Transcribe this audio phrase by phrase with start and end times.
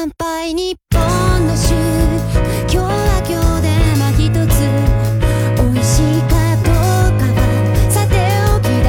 [0.00, 3.68] 乾杯日本の週今日は今日で
[4.00, 4.56] まひとつ
[5.60, 7.44] 美味しいかどうかは
[7.90, 8.16] さて
[8.48, 8.88] おきだ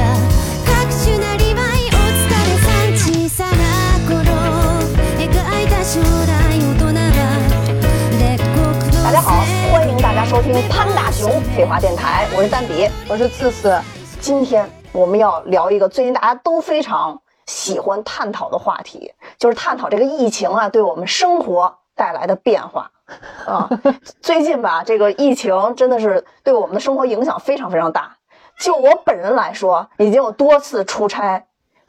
[0.64, 0.72] 各
[1.04, 3.60] 種なりわいお疲れさん小さな
[4.08, 4.24] 頃
[5.20, 5.28] 描
[5.60, 7.20] いた将来大人は
[8.16, 8.56] 列国
[9.04, 12.88] 大家好，欢迎大家收听潘大熊废话电台，我是蛋比。
[13.06, 13.78] 我是次次，
[14.18, 22.90] 今天我们要聊一个最近大家都非常喜欢探讨的话题，就是探讨这个疫情啊对我们生活带来的变化。
[23.44, 23.68] 啊，
[24.22, 28.16] 最近吧，这个疫情真的是对我们的生活影响非常非常大。
[28.58, 31.44] 就我本人来说，已经有多次出差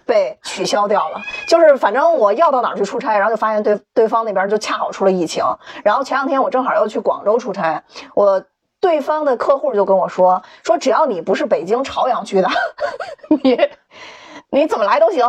[0.05, 1.21] 被取消掉了。
[1.47, 5.45] 就是反正我要到哪儿去出差，然后就发现对对方那边就恰好出了疫情。
[5.83, 7.83] 然后前两天我正好要去广州出差，
[8.15, 8.43] 我
[8.81, 12.49] 对方的客户就跟我说说，只要你不是北京朝阳区的，
[13.43, 13.69] 你
[14.53, 15.25] 你怎么来都行。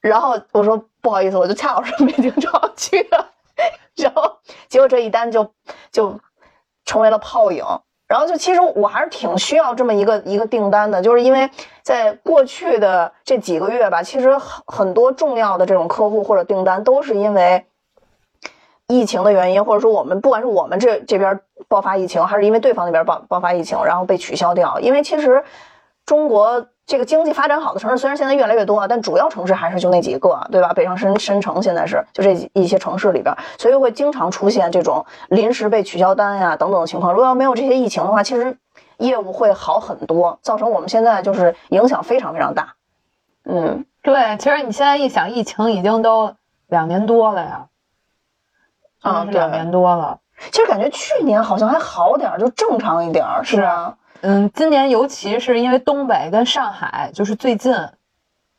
[0.00, 3.26] 然后我说不好意思，我就恰好是北京朝阳区的。
[3.96, 4.36] 然后
[4.68, 5.48] 结果这一单就
[5.92, 6.18] 就
[6.84, 7.64] 成为了泡影。
[8.06, 11.48] 然后就其实我还是挺需要这么一个一个订单的，就是因为
[11.82, 17.64] 在过去的这几个月吧，其实很很多重要的这种客户或者订单都是因为
[18.88, 24.78] 疫情的原因，或者说我们不管是我们这这边爆发疫情，还是因为对方那边爆爆发疫情，然后被取消掉。
[24.80, 25.42] 因为其实
[26.04, 30.72] 中国这个经济发展好的城市虽然现在越来越多了，但主要城市还是就那几个，对吧？
[30.74, 37.12] 北上深深城现在是就这一些城市里边，所以会经常出现这种临时被取消单呀等等的情况。
[37.12, 38.58] 如果要没有这些疫情的话，其实
[38.98, 42.74] 业务会好很多，造成我们现在就是影响非常非常大。
[43.46, 46.34] 嗯，对，其实你现在一想，疫情已经都
[46.66, 47.66] 两年多了呀，
[49.00, 50.18] 啊两年多了。
[50.52, 53.96] 其实感觉去年好像还好点儿，就正常一点儿，是吧？
[54.26, 57.76] 嗯，今年尤其是因为东北跟上海就是最近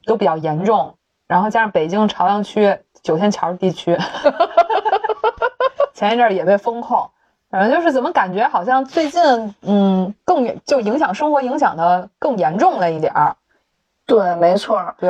[0.05, 0.95] 都比较严重，
[1.27, 3.97] 然后加上北京朝阳区、九仙桥地区，
[5.91, 7.09] 前一阵儿也被封控，
[7.49, 13.35] 反正就是怎么感觉好像最近嗯更严就影响生活影响的更严重了一点儿。
[14.05, 14.93] 对，没错儿。
[14.99, 15.09] 对，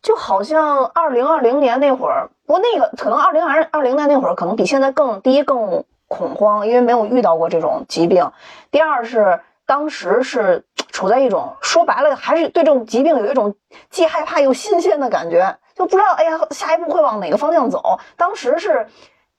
[0.00, 8.32] 就好像二零二零年那会儿，不过那个可能二零二二零年那会儿可能比现在更第一更恐慌，因为没有遇到过这种疾病。
[8.70, 9.38] 第二是
[9.70, 13.54] 当时是处在一种说白了还是对这种疾病有一种
[13.88, 18.00] 既害怕又新鲜的感觉，就不知道哎呀下一步会往哪个方向走。
[18.16, 18.88] 当时是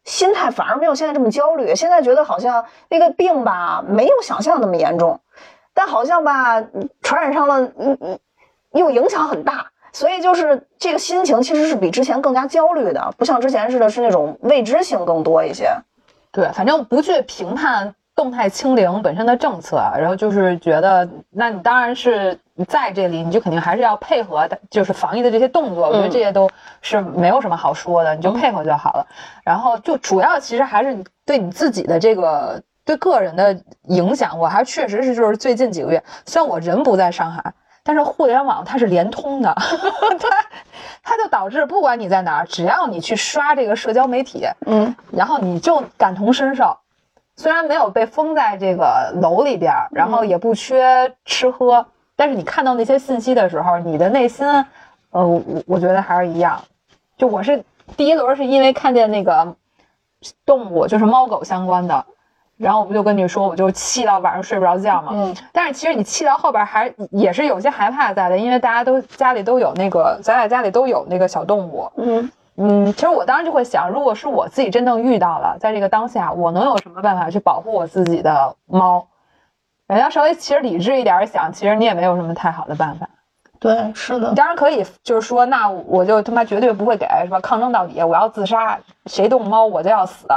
[0.06, 5.20] 心态反而没有现在这么焦虑，现在觉得好像那个病吧没有想象那么严重，
[5.74, 6.64] 但好像吧
[7.02, 8.20] 传染上了，嗯嗯。
[8.72, 15.70] 又影响很大，所以就是这个心情其实是比之前更加焦虑的，不像之前似的，是那种未知性更多一些。
[16.32, 26.50] 对，反正不去评判动态清零本身的政策，然后就是觉得，那你当然是在这里，你就肯定还是要配合的，就是防疫的这些动作，我觉得这些都
[26.82, 29.08] 是没有什么好说的，你就配合就好了。
[29.44, 33.58] 然后就主要其实还是对你自己的这个对个人的
[33.88, 37.54] 影响，我还确实是就是最近几个月，虽然我人不在上海。
[37.84, 40.30] 但是互联网它是联通的， 它
[41.02, 46.78] 它就导致不管你在哪儿，只要你去刷这个社交媒体，嗯，然后你就感同身受。
[47.42, 51.84] 虽然没有被封在这个楼里边儿，然后也不缺吃喝，
[52.16, 54.48] 但是你看到那些信息的时候，你的内心，
[55.10, 56.62] 呃，我我觉得还是一样。
[57.18, 57.64] 就我是
[57.98, 59.56] 第一轮是因为看见那个
[60.46, 62.06] 动物，就是猫狗相关的，
[62.58, 65.10] 然后我不就跟你说，我就气到晚上睡不着觉嘛。
[65.12, 71.92] 嗯，但是其实你气到后边还也是有些害怕在的，因为大家都家里都有那个，咱俩家里都有那个小动物。
[71.98, 79.08] 嗯嗯，其实我当时就会想，如果是我自己真正遇到了，在这个当下，我能有什么办法去保护我自己的猫？
[79.88, 83.08] 人家稍微其实理智一点想，其实你也没有什么太好的办法。
[83.60, 87.40] 对，是的你，当然可以，就是说，那我就他妈绝对不会给，是吧？
[87.40, 90.28] 抗争到底，我要自杀，谁动猫我就要死。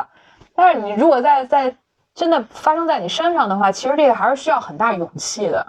[0.54, 1.74] 但是你如果在在
[2.14, 5.66] 真的发生在你身上的话，其实这个还是需要很大勇气的，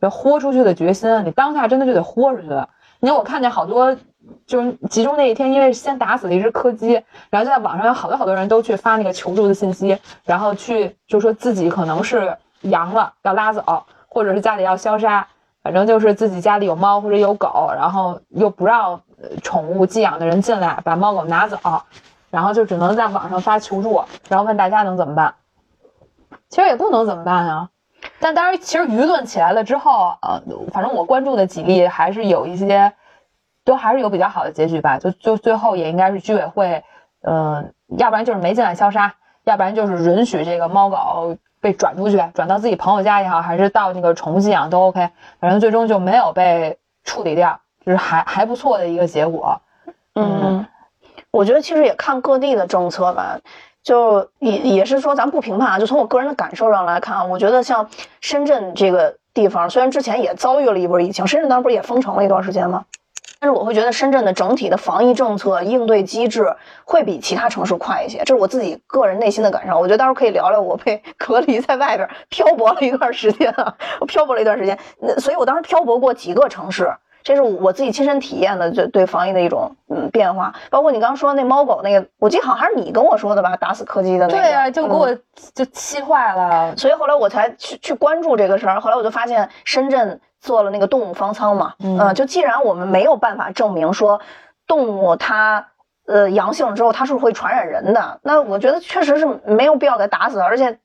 [0.00, 1.24] 要豁出去的决心。
[1.24, 2.68] 你当下真的就得豁出去了。
[3.00, 3.96] 你看，我看见好多，
[4.46, 6.92] 就是集中那一天，因为先打死了一只柯基，
[7.30, 13.62] 然后就在网上有好多好多人都去发那个求助的信息，然后去就说自己可能是阳了，要拉走，
[14.08, 15.26] 或者是家里要消杀。
[15.62, 18.98] 反正就是自己家里有猫或者有狗，然后又不让
[19.42, 21.58] 宠物寄养的人进来，把猫狗拿走，
[22.30, 25.34] 然后就只能在网上发求助，然后问大家能怎么办。
[26.48, 27.68] 其实也不能怎么办啊。
[28.18, 30.40] 但当然，其实舆论起来了之后，呃，
[30.72, 32.90] 反正我关注的几例还是有一些，
[33.64, 34.98] 都还是有比较好的结局吧。
[34.98, 36.82] 就就最后也应该是居委会，
[37.22, 39.14] 嗯、要不然就是没进来消杀，
[39.44, 49.60] 要不然就是允许这个猫狗被转出去，转到自己朋友家也好，还是到那个宠物寄养都 OK，反正最终就没有被处理掉，就是还还不错的一个结果。
[50.14, 50.66] 嗯，
[51.30, 53.38] 我觉得其实也看各地的政策吧，
[53.82, 57.88] 就也也是说咱不评判啊，就从我个人的感受上来看啊，我觉得像
[58.20, 62.84] 深圳这个地方，虽然之前也遭遇了一波疫情，深圳当时不是也封城了一段时间吗？
[63.40, 66.54] 但是我会觉得深圳的整体的防疫政策应对机制
[66.84, 69.78] 会比其他城市快一些，这是我自己个人内心的感受。
[69.78, 76.92] 我觉得到时候可以聊聊我被 隔离在外边漂泊了一段时间啊，我漂泊了一段时间，那所以我当时漂泊过几个城市。
[77.22, 84.40] 这是我自己亲身体验的，就对防疫的一种嗯变化，包括你刚刚说那猫狗那个，我记得好像还是你跟我说的吧，打死柯基的那个。
[84.40, 85.22] 对啊、就给我嗯
[85.54, 86.74] 就气坏了。
[86.78, 88.80] 所以后来我才去去关注这个事儿。
[88.80, 94.20] 后来我就发现深圳做了那个动物方舱嘛，嗯呃就既然我们没有办法证明说
[94.66, 95.68] 动物它
[96.06, 100.78] 呃阳性了之后它是会传染人的，那我觉得确实是没有必要给打死，而且。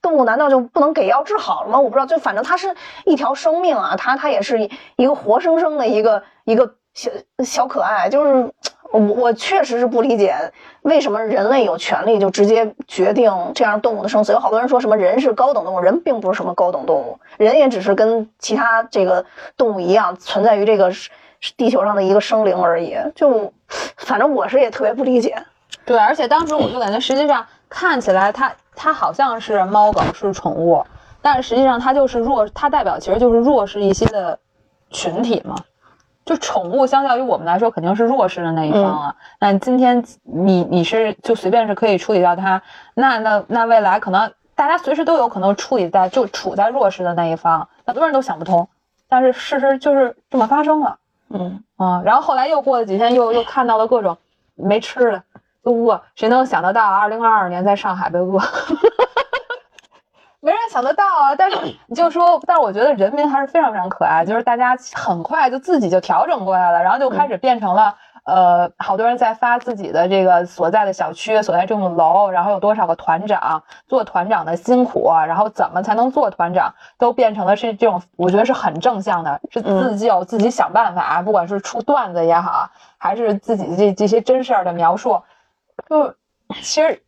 [0.00, 1.80] 动物难道就不能给药治好了吗？
[1.80, 7.10] 我不知道，就反正它是一条生命啊，它它也是一一个活生生的一个一个小
[7.44, 8.52] 小可爱，就是
[8.92, 10.34] 我我确实是不理解
[10.82, 14.32] 为什么人类有权利就直接决定这样动物的生死。
[14.32, 19.24] 有好多人说什么人是高等动物，人并不是什么高等动物，人也只是跟其他这个
[19.56, 20.92] 动物一样，存在于这个
[21.56, 22.96] 地球上的一个生灵而已。
[23.14, 23.52] 就
[23.96, 25.36] 反正我是也特别不理解。
[25.84, 30.84] 对，而且当时我就感觉，实际上看起来它它好像是猫狗是宠物，
[31.20, 34.38] 但是实际上它就是弱，它代表其实就是弱势一些的
[34.90, 35.56] 群体嘛。
[36.26, 39.14] 就宠物相较于我们来说，肯定是弱势的那一方啊。
[39.40, 42.60] 那今天你你是就随便是可以处理掉它，
[42.94, 48.68] 那那那未来可能大家随时都有可能处理在就处在弱势的那一方，很多人都想不通，
[49.08, 50.98] 但是事实就是这么发生了。
[51.30, 54.18] 嗯，啊，然后后来又过了几天，又又看到了各种
[54.56, 55.22] 没吃的，
[55.62, 56.02] 都饿。
[56.16, 58.40] 谁能想得到，二零二二年在上海被饿？
[60.46, 61.34] 没人想得到啊！
[61.36, 61.58] 但是
[61.88, 67.96] 你就说，但是我觉得人民还是非常非常可爱，就是大家很快就自己就调整过来了，然后就开始变成了。
[68.26, 85.22] 呃，好多人在发自己的这个所在的小区、所在这栋楼，然后有多少个团长，做团长的辛苦，然后怎么才能做团长，都变成了是这种，我觉得是很正向的，是自救、自己想办法，不管是出段子也好，还是自己这这些真事儿的描述，
[85.88, 86.12] 就
[86.60, 87.00] 其实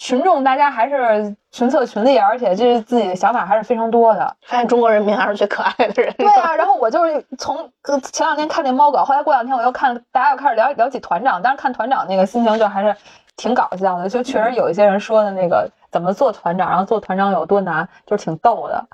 [0.00, 4.34] 群众大家还是群策群力，而且这自己的想法还是非常多的。
[4.46, 6.10] 发现中国人民还是最可爱的人。
[6.16, 12.96] 对啊，然后我就是从呃前两天看那猫狗，后来过两天我又看，大家又开始聊聊起团长，但是看团长那个心情就还是
[13.36, 18.84] 挺搞笑的，就确实有一些人说的那个怎么做团长，然后做团长有多难，就是挺逗的。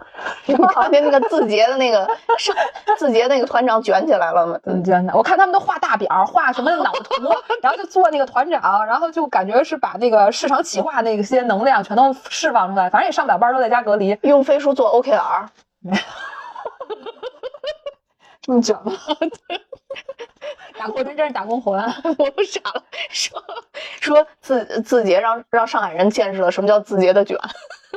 [0.47, 2.09] 你看见那个字节的那个
[2.39, 2.55] 上
[2.97, 4.59] 字节那个团长卷起来了吗？
[4.65, 7.15] 嗯，真的，我看他们都画大表，画什么脑图，
[7.63, 14.19] 然后就做那个团长，然后就感觉是把那个市场企划那些能量全都释放出来，反正也上不了班，都在家隔离。
[14.23, 15.47] 用飞书做 OKR，
[15.85, 15.91] 这
[18.53, 18.93] 么卷吗？
[20.79, 21.81] 打工真真是打工魂。
[22.19, 23.43] 我都傻了，说
[24.01, 27.39] 说字字节让让上海人见识了什么叫字节的卷，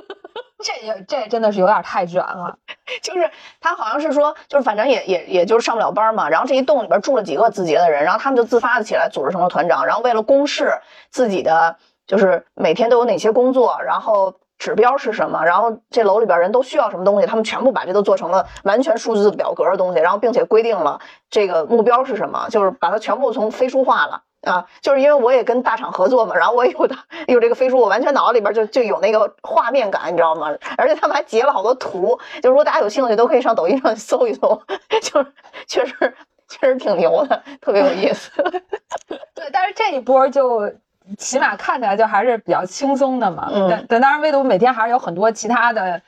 [0.64, 2.58] 这也这真的是有点太卷了。
[3.02, 3.30] 就是
[3.60, 10.80] 他好像是说，就是反正也也也就是上不了班嘛，然后这一栋里边住了几个字节的人，然后他们就自发的起来组织成了团长，然后为了公示
[11.12, 21.00] 自己的就是每天都有哪些工作，然后指标是什么，然后这楼里边人都需要什么东西，他们全部把这都做成了完全数字表格的东西，然后并且规定了
[21.32, 24.22] 这个目标是什么，就是把它全部从飞书化了。
[24.44, 26.96] 啊，就是因为我也跟大厂合作嘛，然后我有的
[27.28, 30.48] 有这个飞书，我完全脑子里边就就有那个画面感，你知道吗？
[30.78, 34.62] 而且他们还截了好多图，就如果大家有兴趣都可以上抖音上搜一搜，
[35.04, 35.34] 就是
[35.68, 36.16] 确实
[36.48, 38.32] 确实挺牛的，特别有意思。
[39.36, 40.72] 对，但是这一波就
[41.18, 43.50] 起码看起来就还是比较轻松的嘛。
[43.52, 46.02] 嗯但但当然，唯独每天还是有很多其他的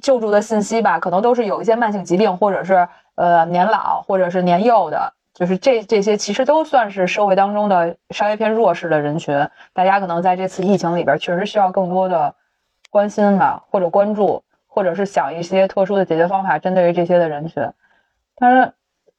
[0.00, 5.12] 救助的信息吧，可能都是有一些慢性疾病，或者是呃年老，或者是年幼的。
[5.34, 12.34] 就是这这些其实都算是社会当中的稍微偏弱势的人群，大家可能在这次疫情里边确实需要更多的
[12.88, 17.62] 关心吧，或者关注，或者是想一些特殊的解决方法针对于这些的人群。
[18.38, 18.72] 但是，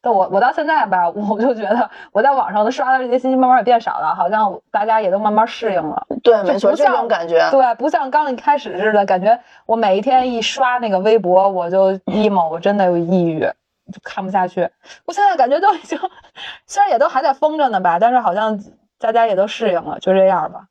[0.07, 6.07] 但我我到现在吧，我就觉得我在网上的刷的这些信息慢慢也变少了，好像大家也都慢慢适应了。
[6.23, 7.45] 对，没错，这不像种感觉。
[7.51, 14.69] 对，不像刚一开始似的，感觉我每一天一刷那个微博，我就 emo，我 真的有抑郁，就看不下去。
[15.05, 15.99] 我现在感觉都已经，
[16.65, 18.57] 虽然也都还在封着呢吧，但是好像
[18.97, 20.67] 大家也都适应了，就这样吧。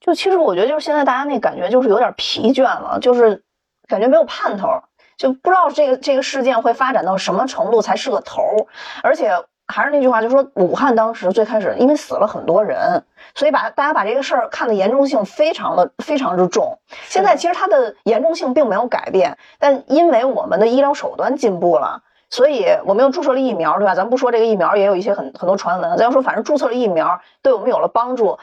[0.00, 3.44] 就其实我觉得，就是现在大家那感觉就是有点疲倦了，就是
[3.86, 4.68] 感觉没有盼头，
[5.16, 8.66] 就不知道这个这个事件会发展到什么程度才是个头儿。
[9.02, 9.32] 而且
[9.66, 13.02] 还是那句话，就是说武汉当时最开始因为死了很多人，
[13.34, 16.78] 所以把大家把这个事儿看的严重性非常的非常之重。
[17.06, 22.02] 现在其实它的严重性并没有改变，但因为我们的医疗手段进步了。
[22.28, 23.94] 所以我们又注射了疫苗，对吧？
[23.94, 28.36] 咱们不说这个疫苗也有一些很很多传闻，咱要说反正注册了疫苗对我们有了帮助，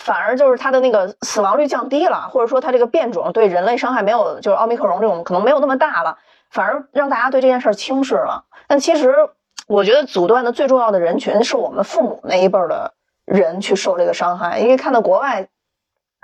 [0.00, 6.18] 反而就是它的那个死亡率降低了，或者说它这个变种对人类伤害没有就是奥密克戎这种可能没有那么大了，
[6.50, 8.44] 反而让大家对这件事儿轻视了。
[8.66, 9.14] 但其实
[9.68, 12.92] 我觉得阻断的最重要的人群是我们父母那一辈儿的
[13.24, 15.48] 人去受这个伤害，因为看到国外。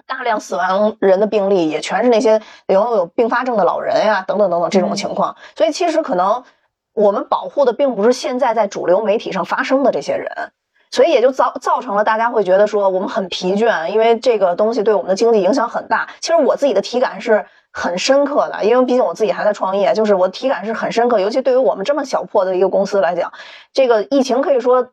[0.07, 5.35] 大量死亡人的病例也全是那些有有并发症的老人呀，等等等等这种情况。
[5.57, 6.45] 所以其实可能
[6.93, 10.53] 我们保护的并不是现在在主流媒体上发生的这些人，
[10.97, 16.09] 所以也就造造成了大家会觉得说我们很疲倦，因为这个东西对我们的经济影响很大。
[16.21, 21.21] 其实我自己的体感是很深刻的，因为毕竟我自己还在创业，就是我体感是很深刻。
[21.21, 23.31] 尤其对于我们这么小破的一个公司来讲，
[23.75, 24.89] 这个疫情可以说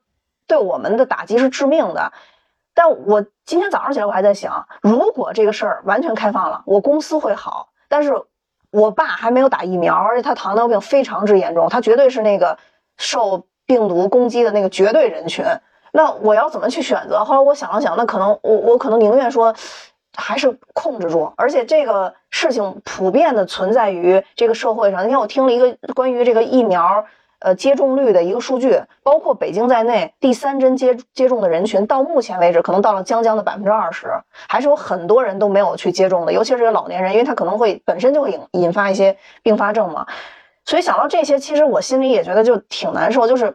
[0.45, 2.11] 对我们的打击是致命的。
[2.73, 7.69] 但我今天早上起来，我还在想，如果这个事儿完全开放了，我公司会好。
[7.87, 8.11] 但是
[8.71, 12.57] 我爸还没有打疫苗，而且他糖尿病非常之严重，他绝对是那个
[12.97, 15.45] 受病毒攻击的那个绝对人群。
[15.93, 17.23] 那我要怎么去选择？
[17.23, 19.55] 后来我想了想，那可能我我可能宁愿说，
[20.17, 21.31] 还是控制住。
[21.37, 25.01] 而且这个事情普遍的存在于这个社会上。
[25.03, 27.05] 那天我听了一个关于这个疫苗。
[27.45, 34.07] 呃，接种率的一个数据，包括北京在内，第三针接接种的人群到目前为止，可能到了将将的百分之二十，
[34.47, 40.07] 还是有很多人都没有去接种的，尤其是老年人，因为他可能会本身就会引引发一些并发症嘛。
[40.63, 43.53] 所以想到这些，其实我心里也觉得就挺难受，就是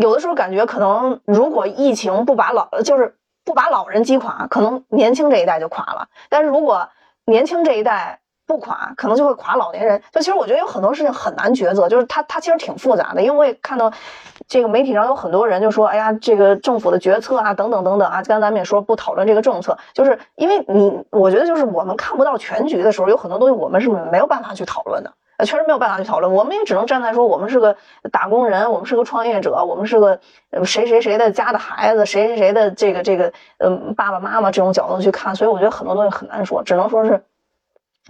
[0.00, 6.08] 有的时候感觉可能如果疫情不把老就是不把老人击垮，可能年轻这一代就垮了。
[6.28, 6.88] 但是如果
[7.26, 10.02] 年轻这一代，不垮，可能就会垮老年人。
[10.12, 13.22] 就其实我觉得有很多事情很难抉择，就是它它其实挺复杂的。
[13.22, 13.90] 因为我也看到
[14.46, 18.22] 这个媒体上有很多人就说，哎呀，这个政府的决策啊，等等等等啊。
[18.22, 25.10] 刚才咱们也说不讨论这个政策，就是因为你，我觉得就是我们看不到全局的时候，有很多东西我们是没有办法去讨论的。
[25.36, 27.76] 呃，确实没有办法去讨论，我们也只能站在说我们是个
[28.12, 30.20] 打工人，我们是个创业者，我们是个
[30.64, 35.34] 谁谁谁的家的孩子，谁谁谁的这个这个嗯爸爸妈妈这种角度去看。
[35.34, 37.24] 所以我觉得很多东西很难说，只能说是。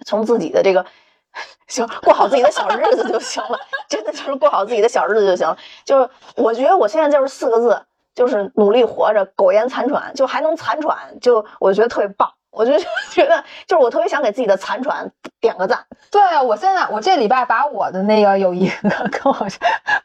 [0.05, 0.85] 从自己的这个
[1.69, 3.57] 行过好自己的小日子就行了，
[3.89, 5.57] 真的就是过好自己的小日子就行了。
[5.85, 7.81] 就是我觉得我现在就是四个字，
[8.13, 12.29] 就是努力活着，苟延残喘，就还能残喘，就我觉得特别棒。
[12.55, 12.73] 我就
[13.11, 15.85] 觉得就是我特别想给自己的残喘点个赞。
[16.11, 19.47] 对啊，我现在我这礼拜把我的那个有一个跟我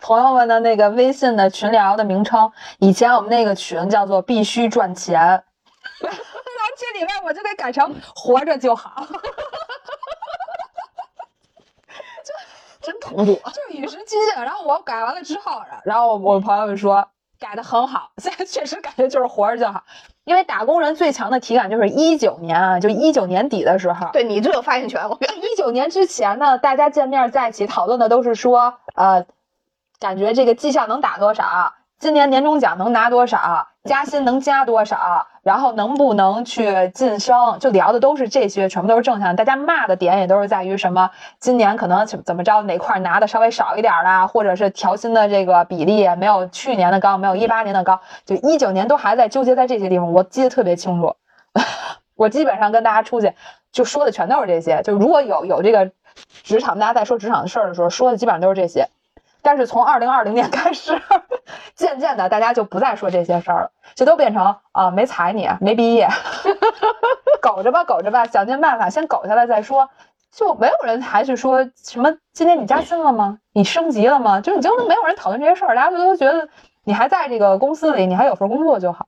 [0.01, 6.17] 朋友们的那个微信的群聊的名称，以前我们那个群叫做必须赚钱， 然后
[6.75, 9.05] 这礼拜我就得改成活着就好。
[12.25, 12.33] 就
[12.81, 14.33] 真同步，就与时俱进。
[14.35, 17.07] 然后我改完了之后，然后我朋友们说
[17.39, 19.83] 改的很好， 现在确实感觉就是活着就好。
[20.25, 25.09] 因为打工人最强的体感就是一九年啊，就一九年底的时候，对你最有发言权。
[25.09, 29.25] 我一九年之前呢，大家见面在一起讨论的都是说，呃，
[29.99, 31.73] 感觉这个绩效能打多少。
[31.97, 33.67] 今年年终奖能拿多少？
[33.83, 35.27] 加薪能加多少？
[35.49, 37.57] 然后能不能去晋升？
[37.59, 39.35] 就聊的都是这些，全部都是正向。
[39.35, 41.09] 大家骂的点也都是在于什么？
[41.39, 42.61] 今年可能怎么着？
[42.61, 44.27] 哪块拿的稍微少一点啦？
[44.27, 47.99] 或者是调薪的这个比例没有去年的高，没有一八年的高。
[48.27, 51.15] 就一九年都还在纠结在这些地方，我记得特别清楚。
[52.13, 53.33] 我基本上跟大家出去
[53.71, 54.83] 就说的全都是这些。
[54.83, 55.89] 就如果有有这个
[56.43, 58.87] 职场，大家在说职场的事儿的时候，说的基本上都是这些。
[59.41, 61.01] 但是从二零二零年开始，
[61.75, 66.07] 渐渐的大家就不再说这些事儿了，就都变成啊没踩你，没毕业，
[67.41, 69.89] 苟着吧，苟着吧，想尽办法先苟下来再说。
[70.31, 73.39] 就没有人还去说什么今年你加薪了吗？
[73.51, 74.39] 你升级了吗？
[74.41, 76.47] 就已经没有人讨论这些事儿，大家都觉得
[76.83, 79.05] 你还在这个公司里，你还有份工作就好。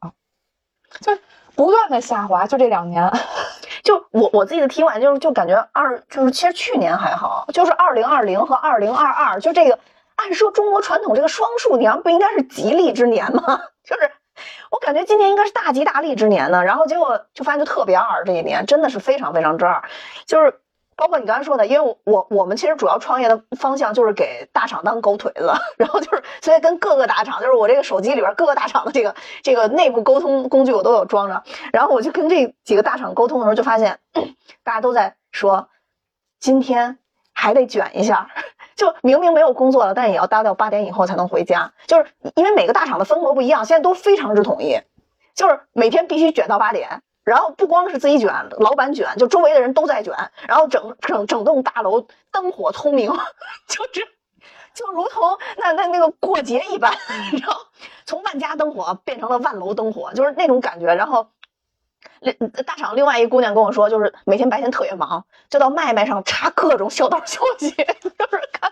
[1.00, 1.16] 就
[1.56, 3.12] 不断的下滑，就这两年，
[3.84, 9.78] 就我我自己的体感就是就感觉二就是其实去年还好，就是二零二零和二零二二就这个。
[10.16, 13.62] 按说中国传统这个双数年不应该是吉利之年吗？
[13.84, 14.12] 就是
[14.70, 19.84] 我感觉今年应该是大吉大利之年呢，然后结果就发现就特别二，这一年真的是非常非常之二。
[20.26, 20.60] 就是
[20.96, 34.00] 包括你刚才说的，因为我我们其实主要创业的方向就是给大厂当狗腿子， 然后就是所以跟各个大厂，就是我这个手机里边各个大厂的这个这个内部沟通工具我都有装着，然后我就跟这几个大厂沟通的时候就发现，
[34.64, 35.70] 大家都在说
[36.40, 37.00] 今天
[37.34, 38.30] 还得卷一下。
[38.82, 44.76] 就明明没有工作了，但也要待到八点以后才能回家，就是因为每个大厂的分工不一样，现在都非常之统一，
[45.36, 50.16] 就是每天必须卷到八点，然后不光是自己卷，老板卷，就周围的人都在卷，
[50.48, 53.12] 然后整整整栋大楼灯火通明，
[53.70, 54.02] 就这
[54.74, 56.92] 就如同那那那个过节一般，
[57.40, 57.62] 然后
[58.08, 61.28] 从万家灯火变成了万楼灯火，就是那种感觉，然后
[62.66, 68.72] 大厂另外一姑娘跟我说，就是每天白天特别忙，就到麦麦上查各种小道消息， 就是看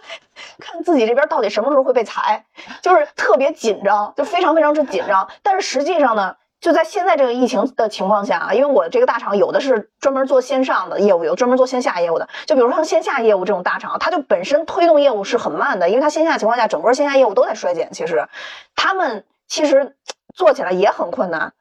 [0.60, 2.46] 看自己这边到底什么时候会被裁，
[2.82, 5.28] 就是特别紧张，就非常非常之紧张。
[5.42, 12.30] 但是实际上呢，就在现在这个疫情的情况下啊，因为我这个大厂有的是专门做线上的业务，有专门做线下业务的。
[12.46, 17.92] 就比如像线下业务这种大厂，它就本身推动业务是很慢的，因为它线下情况下，整个线下业务都在衰减。
[17.94, 18.28] 其实
[18.76, 19.96] 他们其实
[20.36, 21.54] 做起来也很困难。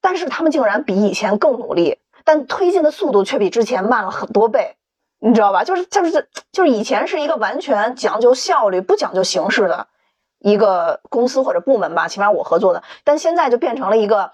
[0.00, 4.76] 但是他们竟然比以前更努力，但推进的速度却比之前慢了很多倍，
[5.18, 5.64] 你知道吧？
[5.64, 9.86] 就是就是就是以前是一个完全讲究效率、不讲究形式的
[10.38, 14.30] 一个公司或者部门吧，起码我合作的，但现在就变成了一个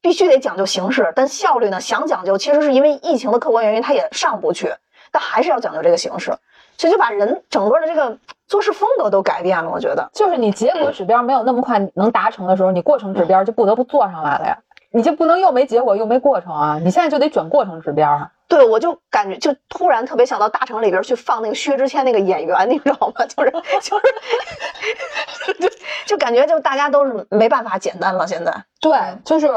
[0.00, 4.72] 必须得讲究形式，但效率呢想讲究，其实是因为疫情的客观原因，它也上不去，
[5.10, 6.32] 但还是要讲究这个形式，
[6.78, 8.16] 所以就把人整个的这个
[8.46, 9.68] 做事风格都改变了。
[9.68, 14.56] 我觉得就是你结果指标没有那么快能达成的时候，你过程指标就不得不做上来了呀。
[14.90, 16.78] 你就不能又没结果又没过程啊！
[16.82, 18.30] 你现在就得卷过程指标啊！
[18.48, 23.24] 对，我就感觉就突然特别想到大城里边去放那个薛之谦那个演员，你知道吗？
[23.28, 23.50] 就是
[23.82, 25.68] 就是就
[26.06, 28.26] 就感觉就大家都是没办法简单了。
[28.26, 29.50] 现在对，就是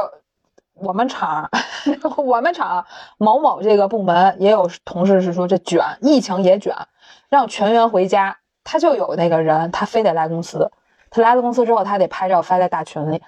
[0.74, 1.50] 我们厂
[2.18, 2.86] 我们厂
[3.18, 6.76] 某某这个部门也有同事是说这卷，疫情也卷，
[7.30, 10.70] 让全员回家，他就有那个人，他非得来公司。
[11.12, 13.22] 他来了公司之后，他得拍照发在大群里，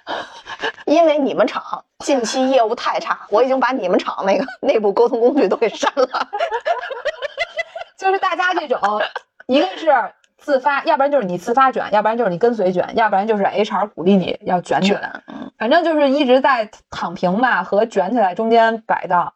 [0.86, 6.08] 因为你们厂近期业务太差，我已经把你们厂那个内部沟通工具都给删了。
[7.98, 8.80] 就是大家这种，
[9.46, 9.92] 一个是
[10.38, 15.12] 自发，要不然就是你自发卷，要不然就是你跟随卷，要不然就是 HR 鼓励你要卷起来，
[15.58, 19.34] 反正就是一直在躺平吧和卷起来中间摆荡，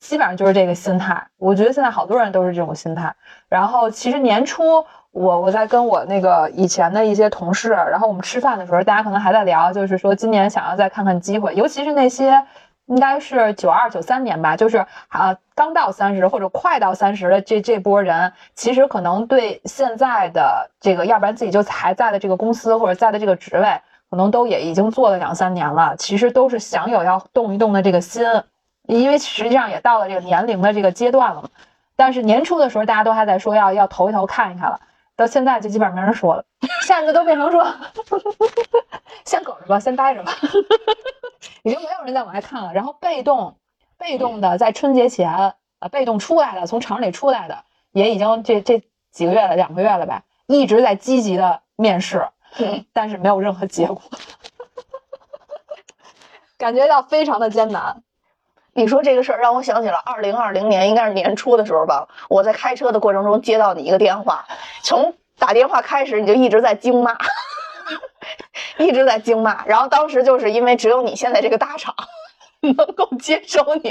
[0.00, 1.28] 基本上就是这个心态。
[1.38, 3.14] 我觉得现在好多人都是这种心态。
[3.48, 4.84] 然后其实年初。
[5.14, 12.44] 我我在跟我那个以前的一些同事，然后我们吃饭的时候，大家可能还在聊，就是说今年想要再看看机会，尤其是那些
[12.86, 23.80] 应该是九二九三年吧，就是啊刚到三十或者快到三十的这这波人，其实可能对现在的这个，要不然自己就还在的这个公司或者在的这个职位，
[24.10, 28.24] 可能都也已经做了两三年了，其实都是想有要动一动的这个心，
[28.88, 31.48] 因为实际上也到了这个年龄的这个阶段了嘛。
[31.94, 34.80] 但是年初的时候，大家都还在说要要投一投看一看了。
[35.16, 36.44] 到现在就基本上没人说了，
[36.86, 37.64] 现在都变成说，
[39.24, 40.32] 先苟着吧，先待着吧，
[41.62, 42.72] 已经没有人再往外看了。
[42.72, 43.56] 然后被动、
[43.96, 52.28] 被动的在春节前啊，被动出来的，从厂里出来的，也已经这这几个月了，两个月了吧，一直在积极的面试，
[52.92, 54.00] 但是没有任何结果，
[56.56, 58.03] 感觉到非常的艰难。
[58.74, 62.08] 你说这个事儿让我想起了二零二零年，应该是年初的时候吧。
[62.28, 64.44] 我在开车的过程中接到你一个电话，
[64.82, 67.16] 从打电话开始你就一直在惊骂，
[68.78, 69.64] 一直在惊骂。
[69.66, 71.94] 然后当时就是因为只有你现在这个大厂
[72.60, 73.90] 能够接收你，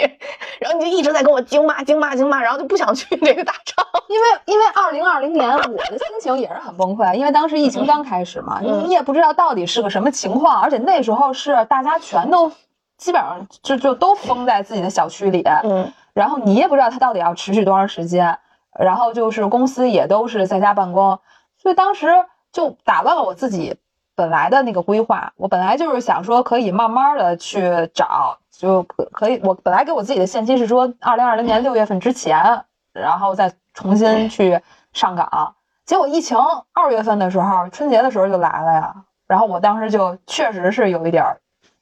[0.59, 3.85] 然后你就一直在跟我惊骂、惊骂、惊骂，然后就不想去这个大厂。
[4.09, 12.51] 因为因为二零二零年我的心情也是很崩溃，因为当时疫情刚开始嘛，你也不知道到底是个什么情况，而且那时候是大家全都。
[12.97, 18.37] 基本上就就都封在自己的小区里，嗯，然后你也不知道它到底要持续多长时间，
[18.79, 21.19] 然后就是公司也都是在家办公，
[21.57, 22.07] 所以当时
[22.51, 23.75] 就打乱了我自己
[24.15, 25.33] 本来的那个规划。
[25.35, 29.41] 我本来就是想说可以慢慢的去找，就可可以。
[29.43, 34.61] 我本来给我自己的限期是说二零二零年六月份之前，然后再重新去
[34.93, 35.55] 上岗。
[35.85, 36.37] 结果疫情
[36.71, 38.95] 二月份的时候，春节的时候就来了呀，
[39.27, 41.25] 然后我当时就确实是有一点。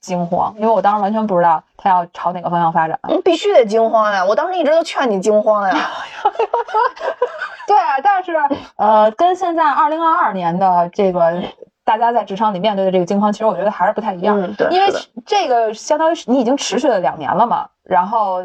[0.02, 3.00] 惊慌，因为我当时完全不知道他要朝哪个方向发展。
[3.04, 4.26] 嗯，必须得惊慌呀！
[4.26, 5.74] 我当时一直都劝你惊慌呀。
[7.68, 8.34] 对啊，但是
[8.76, 11.42] 呃，跟现在二零二二年的这个
[11.86, 14.42] 大家在职场里面对的这个惊慌，其实我觉得还是不太一样。
[14.42, 14.68] 嗯，对。
[14.72, 14.92] 因为
[15.26, 18.44] 这个相当于你已经持续了两年了嘛，然后，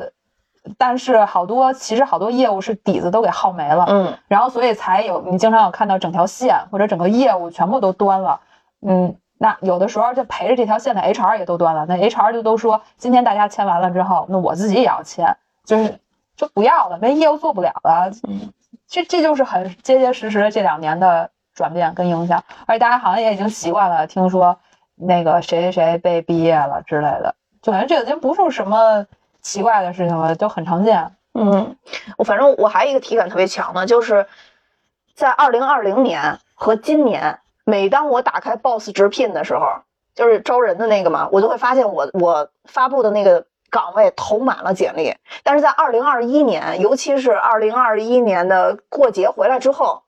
[0.76, 3.86] 但是好多其实好多业务是底子都给耗没了。
[3.88, 4.18] 嗯。
[4.28, 8.38] 然后所以才有你经常有看到整条线或者整个业务全部都端了。
[8.86, 9.16] 嗯。
[9.38, 16.00] 那有的时候就陪着这条线的 HR 也都断了，那 HR 就都说今天大家签完了之后，那我自己也要签，就是
[16.36, 18.10] 就不要了，没业务做不了了。
[18.88, 24.58] 这这就是很结结实实的这两年的转变跟影响，而且大家好像也已经习惯了听说
[24.94, 29.06] 那个谁谁谁被毕业了之类的，就感觉这已经不是什么
[29.42, 31.10] 奇怪的事情了，就很常见。
[31.34, 31.76] 嗯，
[32.16, 34.26] 我反正我还有一个体感特别强的，就是
[35.14, 37.38] 在二零二零年和今年。
[37.68, 39.66] 每当我打开 Boss 直聘的时候，
[40.14, 45.12] 就是招人的那个嘛，我就会发现我我发布的那个岗位投满了简历。
[45.42, 50.04] 但是在二零二一年，尤其是二零二一年的过节回来之后，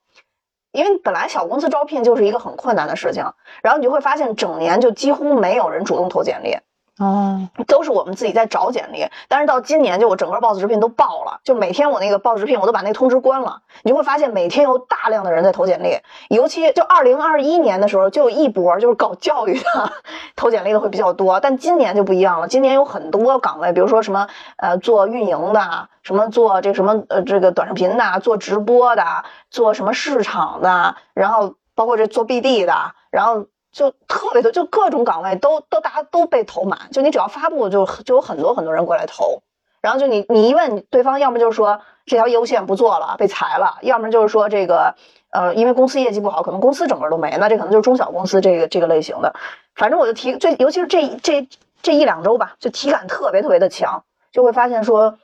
[0.70, 3.24] 因为本来小公司招聘就是一个很困难的事情，
[3.60, 6.56] 然后你就会发现整年就几乎没有人主动投简历，
[6.98, 9.06] 哦，都是我们自己在找简历。
[9.28, 15.96] 但是到今年，就我整个 Boss 直聘都爆了，就每天我那个 Boss 直聘我都把那个通知关了，你就会发现每天有大量的人在投简历，
[16.28, 19.92] 尤其就二零二一年的时候就有一波就是搞教育的
[20.34, 29.04] 投简历的会比较多，但今年就不一样了，今年有很多岗位，比如说什么呃做运营的，什么做这什么呃这个短视频的，做直播的，
[29.50, 32.74] 做什么市场的，然后包括这做 BD 的，
[33.10, 33.46] 然后。
[33.78, 39.40] 就特别多，就各种岗位都都大家都被投满，就你只要发布，就就有很多很多人过来投，
[39.80, 44.96] 然后就你你一问对方，要么就是说这条业务线不做了被裁了，要么就是说这个
[45.30, 49.32] 呃因为公司业绩不好，可能公司整个都没，那这可能就是中小公司这个这个类型的，
[49.76, 51.48] 反正我就体最尤其是这这
[51.80, 55.16] 这一两周吧，就体感特别特别的强，就会发现说，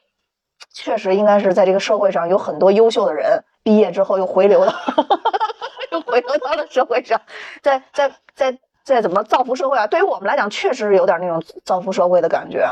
[0.72, 4.72] 确实应该是在这个社会上有很多优秀的人毕业之后又回流了。
[5.94, 7.20] 又 回流到了社会上，
[7.62, 9.86] 在在在在怎么造福社会啊？
[9.86, 12.68] 对于我们来讲，确实有点那种造福社会的感觉。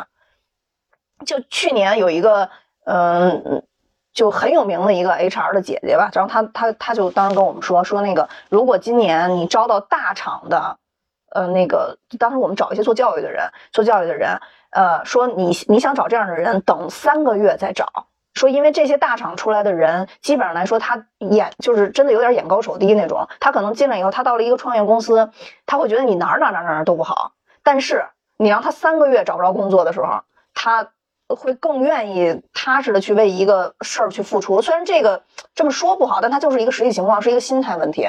[1.25, 2.51] 就去年有一个
[2.85, 3.63] 嗯，
[4.13, 10.79] 就很有名的一个 HR 的姐姐吧，然后她她她就当时跟我们说说那个，如果今年你招到大厂的，
[11.31, 18.09] 呃，那个当时我们找一些做教育的人，做教育的人，呃，说你你想找这样的人，等三个月再找。
[18.35, 23.29] 说，因为这些大厂出来的人，基本上来说，他眼就是真的有点眼高手低那种。
[23.41, 25.31] 他可能进来以后，他到了一个创业公司，
[25.67, 27.33] 他会觉得你哪儿哪儿哪儿哪儿都不好。
[27.63, 28.05] 但是
[28.39, 30.23] 你让他三个月找不着工作的时候，
[30.55, 30.91] 他
[31.35, 34.61] 会更愿意踏实的去为一个事儿去付出。
[34.63, 35.23] 虽然这个
[35.55, 38.09] 这么说不好，但他就是一个实际情况，是一个心态问题。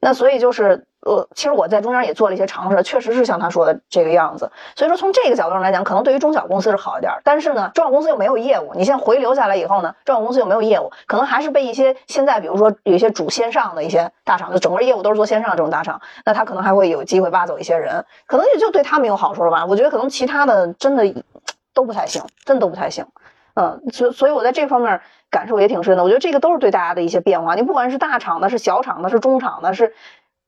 [0.00, 0.86] 那所以就是。
[1.04, 4.52] 呃，其实我在中间也做了一些尝试，确实是像他说的这个样子。
[4.76, 7.12] 所以说从这个角度上来讲，可能对于中小公司是好一点。
[7.24, 19.66] 但是呢，中小公司又没有业务，你现在回流下来以后呢，中小公司又没有业务，可能还是被一些现在比如说有一些主线上的一些大厂，就整个业务都是做线上这种大厂，那他可能还会有机会挖走一些人，可能也就对他们有好处了吧。
[19.66, 21.04] 我觉得可能其他的真的
[21.74, 23.06] 都不太行，真都不太行。
[23.54, 26.02] 嗯，所所以我在这方面感受也挺深的。
[26.02, 27.54] 我觉得这个都是对大家的一些变化。
[27.54, 29.94] 你不管是大厂的，是小厂的，是中厂的，是。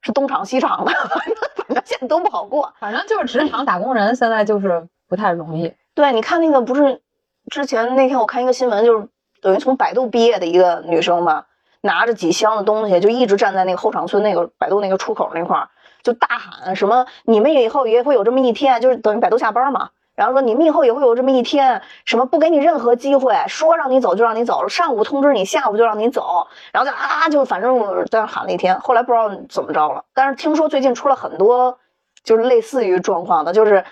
[0.01, 2.71] 是东厂西厂的，反正反正现在都不好过。
[2.79, 5.73] 反正就是职场打工人，现在就是不太容易。
[5.95, 7.01] 对，你看那个不是
[7.49, 9.07] 之前那天我看一个新闻，就是
[9.41, 11.45] 等于从百度毕业的一个女生嘛，
[11.81, 15.69] 拿着几箱的东西，就一直站在那个后厂村那个百度那个出口那块儿，
[16.03, 30.05] 就大喊什么：“你们以后也会有这么一天，就是等于百度下班嘛。”然后说你们以后也会有这么一天，什么不给你任何机会，说让你走就让你走，上午通知你，下午就让你走，然后就啊，就反正在那喊了一天，后来不知道怎么着了。
[30.13, 31.77] 但是听说最近出了很多，
[32.23, 33.83] 就是类似于状况的，就是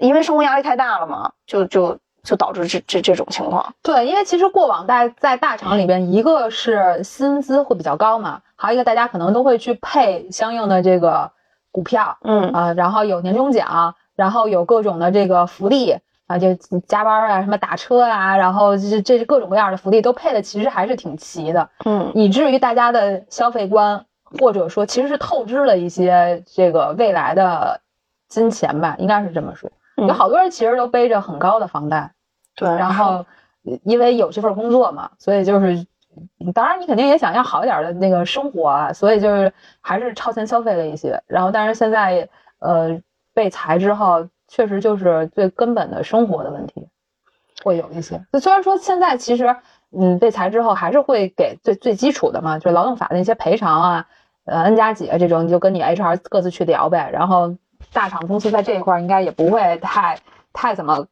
[0.00, 3.74] 因为生活压力太大了嘛，就就就导致这这这种情况。
[3.82, 11.32] 对，因为其实过往在在大厂里边，一个是薪资会比较高嘛，还有一个大家可能都会去配相应的这个
[11.72, 13.96] 股票，嗯啊，然后有年终奖。
[14.14, 15.96] 然后有各种的这个福利
[16.26, 16.54] 啊，就
[16.86, 24.06] 加班啊，什么打车啊，然后这这各种各样的福利都配的其实还是挺齐的，嗯，以至于大家的消费观
[24.38, 27.80] 或者说其实是透支了一些这个未来的
[28.28, 29.70] 金钱吧，应该是这么说。
[29.96, 32.12] 有好多人其实都背着很高的房贷，
[32.54, 33.26] 对，然后
[33.82, 35.86] 因为有这份工作嘛，所以就是
[36.54, 41.22] 当然你肯定也想要好一点的那个生活啊，所以就是还是超前消费了一些。
[41.26, 42.28] 然后但是现在
[42.60, 42.98] 呃。
[43.34, 46.86] 被裁之后，确实就是最根本的生活的问题，
[47.64, 48.24] 会有一些。
[48.40, 49.56] 虽然说现在其实，
[49.90, 54.06] 嗯，被裁之后还是会给最最基础的嘛，就劳动法的一些赔偿啊，
[54.44, 57.10] 呃，N 加几啊这种，你就跟你 HR 各自去聊呗。
[57.12, 57.56] 然后
[57.92, 60.18] 大厂公司在这一块应该也不会太
[60.52, 61.06] 太怎么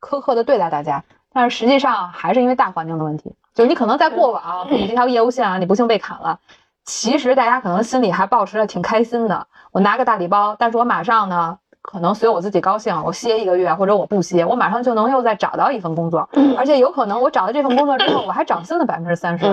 [0.00, 6.38] 苛刻的对待大家，但是实际上还是因为大环境的问题，就是你可能在过往你这条业务线啊，你不幸被砍了。
[6.86, 19.44] 其实大家可能心里还保持着挺开心的，我拿个大礼包，但是我马上呢，可能随我自己高兴，我歇一个月或者我不歇，我马上就能又再找到一份工作，而且有可能我找到这份工作之后，我还涨薪了百分之三十，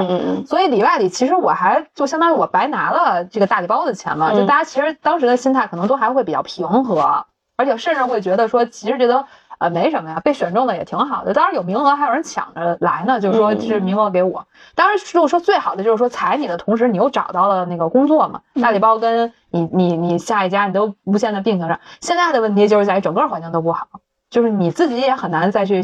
[0.45, 7.25] 所以里外里其实我还就相当于我白拿了这个大礼包的钱嘛，就大家其实当时的心态可能都还会比较平和，
[7.57, 9.25] 而且甚至会觉得说，其实这都。
[9.63, 11.33] 呃，没什么呀，被选中的也挺好的。
[11.33, 14.45] 当然有名额，还有人抢着来呢，就是说是名额给我。
[14.75, 18.41] 当然，如果说最好的就是说裁你的同时，你又找到了那个工作嘛。
[18.61, 21.79] 大礼包跟你你你下一家你都无限的并行着。
[22.01, 23.87] 现在的问题就是在于整个环境都不好，
[24.29, 25.81] 就是你自己也很难再去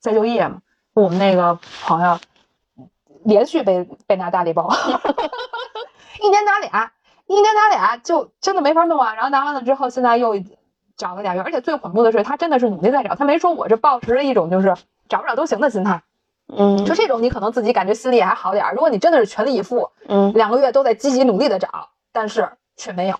[0.00, 0.60] 再就业嘛。
[0.94, 2.18] 我们那个朋友
[3.24, 4.72] 连续被被拿大礼包，
[6.18, 6.92] 一年拿俩，
[7.26, 9.12] 一年拿俩就真的没法弄啊。
[9.12, 10.34] 然后拿完了之后，现在又。
[10.96, 14.74] 找了俩月，而且最恐怖的是，他真的是努力在找，他没说我这抱持着一种就是
[15.08, 16.02] 找不着都行的心态，
[16.48, 18.72] 嗯，就这种你可能自己感觉心里还好点儿。
[18.72, 23.16] 如果你真的是全力以赴，嗯，两个月都在积极努力的找，但是却没有，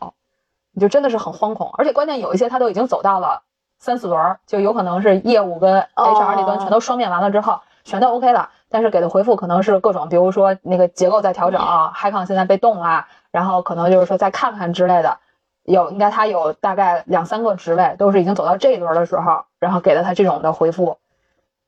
[0.73, 1.71] 你就真的是很惶恐。
[1.79, 3.43] 而且关键有一些他都已经走到了
[3.79, 15.19] 三四轮儿，就有可能是业务跟 HR 这端全都双面完了之后，全都 OK 了，但是给的回复可能是各种，比如说那个结构在调整，HiCon 现在被动啊，然后可能就是说再看看之类的。
[15.65, 20.99] 有应该他有大概两三个职位都是已经走到这一轮的时候，然后给了他这种的回复，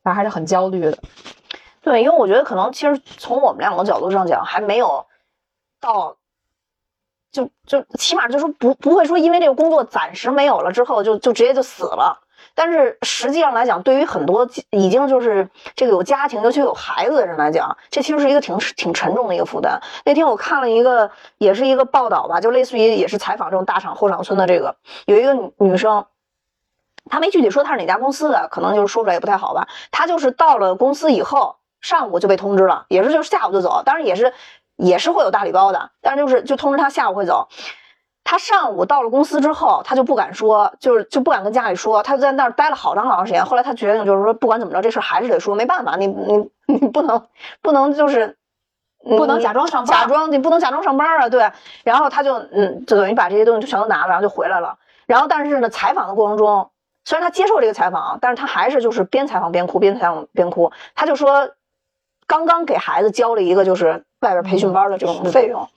[0.02, 0.98] 他还是很焦虑的。
[1.80, 5.06] 对，因为我觉得可能其实从我们两个角度上讲，还没有
[5.80, 6.16] 到，
[7.30, 12.23] 就就起码就说不不会说因为这个工作暂时没有了之后就就直接就死了。
[12.54, 19.80] 但是实际上来讲，对于很多已经就是这个有家庭，尤其有孩子的人来讲，这其实是一个挺挺沉重的一个负担。
[20.04, 24.76] 那天我看了一个，也是一个报道吧，就类似于也是采访这种大厂后厂村的这个，
[25.06, 26.06] 有一个女女生，
[27.10, 29.68] 她没具体说她是哪家公司的，可能就是说出来也不太好吧。
[29.90, 34.32] 她就是到了公司以后，上午就被通知了，也是就是下午就走，当然也是
[34.76, 37.48] 也是会有大礼包的，但是就是就通知她下午会走。
[38.24, 43.44] 他上午到了公司之后，他就不敢说，就是就不敢跟家里说，他就在那儿待了好长好长时间。
[43.44, 47.26] 后来他决定就是说，不管怎么着，这事还是得说，没办法，你你你不能
[47.60, 48.38] 不能就是
[49.02, 51.52] 不能假装上班，假装你不能假装上班啊，对。
[51.84, 54.78] 然后他就嗯，就等于把这些东西就全都拿了，然后就回来了。
[55.06, 56.70] 然后但是呢，采访的过程中，
[57.04, 60.72] 虽然他接受这个采访，但是他还是就是边采访边哭，边采访边哭。
[60.94, 61.50] 他就说，
[62.26, 65.68] 刚刚给孩子交了一个就是外边培训班的这种费用。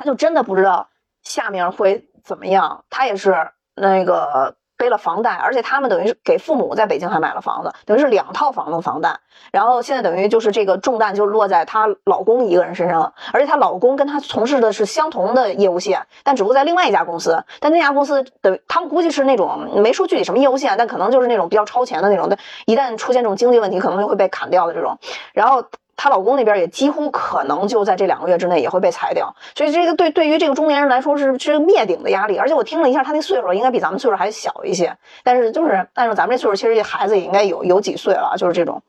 [0.00, 0.88] 他就真的不知道
[1.22, 9.20] 下面会怎么样，他也是那个背了房贷，而且他们等于是给父母在北京还买了房子，等于是两套房子房贷，
[9.52, 24.98] 然后现在等于就是这个重担就落在她老公一个人身上了，而且她老公跟她从事的是相同的业务线，但只不过在另外一家公司，但那家公司的他们估计是那种没说具体什么业务线，但可能就是那种比较超前的那种但，一旦出现这种经济问题，可能就会被砍掉的这种，
[25.34, 25.62] 然后。
[26.02, 32.38] 她老公那边也几乎可能就在这两个月之内也会被裁掉，所以这个对对于这个中年人来说是是灭顶的压力。
[32.38, 38.82] 而且我听了一下，他那岁数应该比咱们岁数还小一些，但是就是按照咱们这岁数，其实这孩子也应该有有几岁了，就是这种。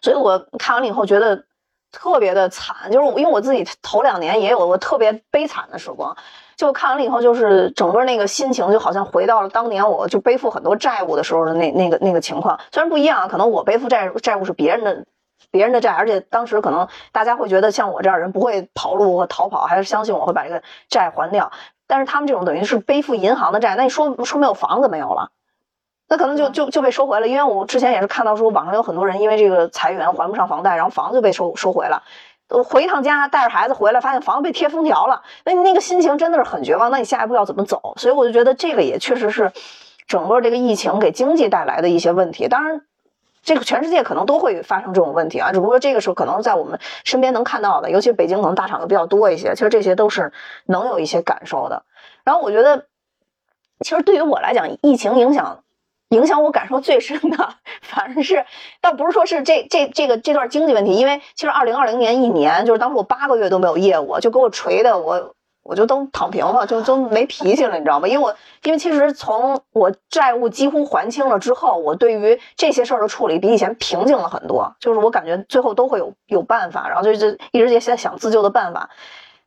[0.00, 1.44] 所以我看完了以后觉得
[1.92, 6.16] 特别的惨，就是因为我自己头两年也有过特别悲惨的时光，
[6.56, 12.58] 就看完了以后，就是整个那个心情就好像回到了当年我就背负很多债务的时候的那那个那个情况。
[12.72, 15.04] 虽然不一样啊，可能我背负债债务是别人的。
[15.52, 21.52] 别人的债，而且当时可能大家会觉得像我这样人不会跑路和逃跑，还是相信我会把这个债还掉。
[21.86, 25.30] 但是他们这种等于是背负银行的债，那你说说没有房子没有了，
[26.08, 27.28] 那可能就就就被收回了。
[27.28, 32.02] 因为我之前也是看到说网上有很多人因为这个裁员还不上房贷，然后房子就被收收回了。
[32.64, 36.90] 回一趟家带着孩子回来，发现房子被贴封条了，那你那个心情真的是很绝望。
[36.90, 37.94] 那你下一步要怎么走？
[37.98, 39.52] 所以我就觉得这个也确实是
[40.06, 42.48] 整个这个疫情给经济带来的一些问题。
[42.48, 42.82] 当然。
[43.42, 50.32] 这个全世界可能都会发生这种问题啊，只不过这个时候可能在我们身边能看到的，尤其北京可能大厂的比较多一些，其实这些都是
[50.66, 51.82] 能有一些感受的。
[52.24, 52.86] 然后我觉得，
[53.80, 55.64] 其实对于我来讲，疫情影响
[56.10, 58.44] 影响我感受最深的， 反而是
[58.80, 65.34] 倒不是说是这这这个这段经济问题，因为其实二零二零年一年，就是当时我八个月都没有业务，就给我锤的我。
[65.62, 68.08] 我就都躺平了，就都没脾气了，你知道吗？
[68.08, 74.74] 因为我，因为其实从我债务几乎还清了之后，我对于这些事儿的处理比以前平静了很多。
[74.80, 78.90] 就是我感觉最后都会有有办法，然后就就一直也在想自救的办法。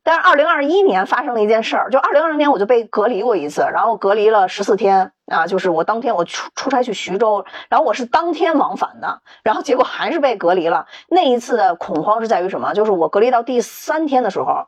[0.02, 10.86] 但是二零二一年发生了一件事儿，就二零二零年我就被隔离过一次，然后隔离了十四天啊，就是我当天我出出差去徐州，然后我是当天往返的，然后结果还是被隔离了。
[11.08, 12.72] 那一次的恐慌是在于什么？
[12.72, 14.66] 就是我隔离到第三天的时候。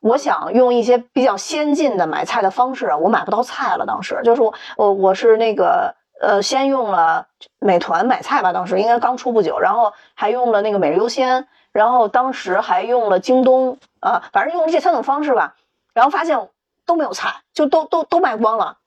[0.00, 3.84] 我想用一些比较先进的买菜的方式，我买不到菜了。
[3.84, 7.26] 当时就是我，我我是那个呃，先用了
[7.58, 15.56] 美团买菜吧，当时应该刚出不久，然后还用了那个每日优先，然后当时还用了京东啊，反正用了这三种方式吧，
[15.94, 16.48] 然后发现
[16.86, 18.78] 都没有菜，就都都都卖光了。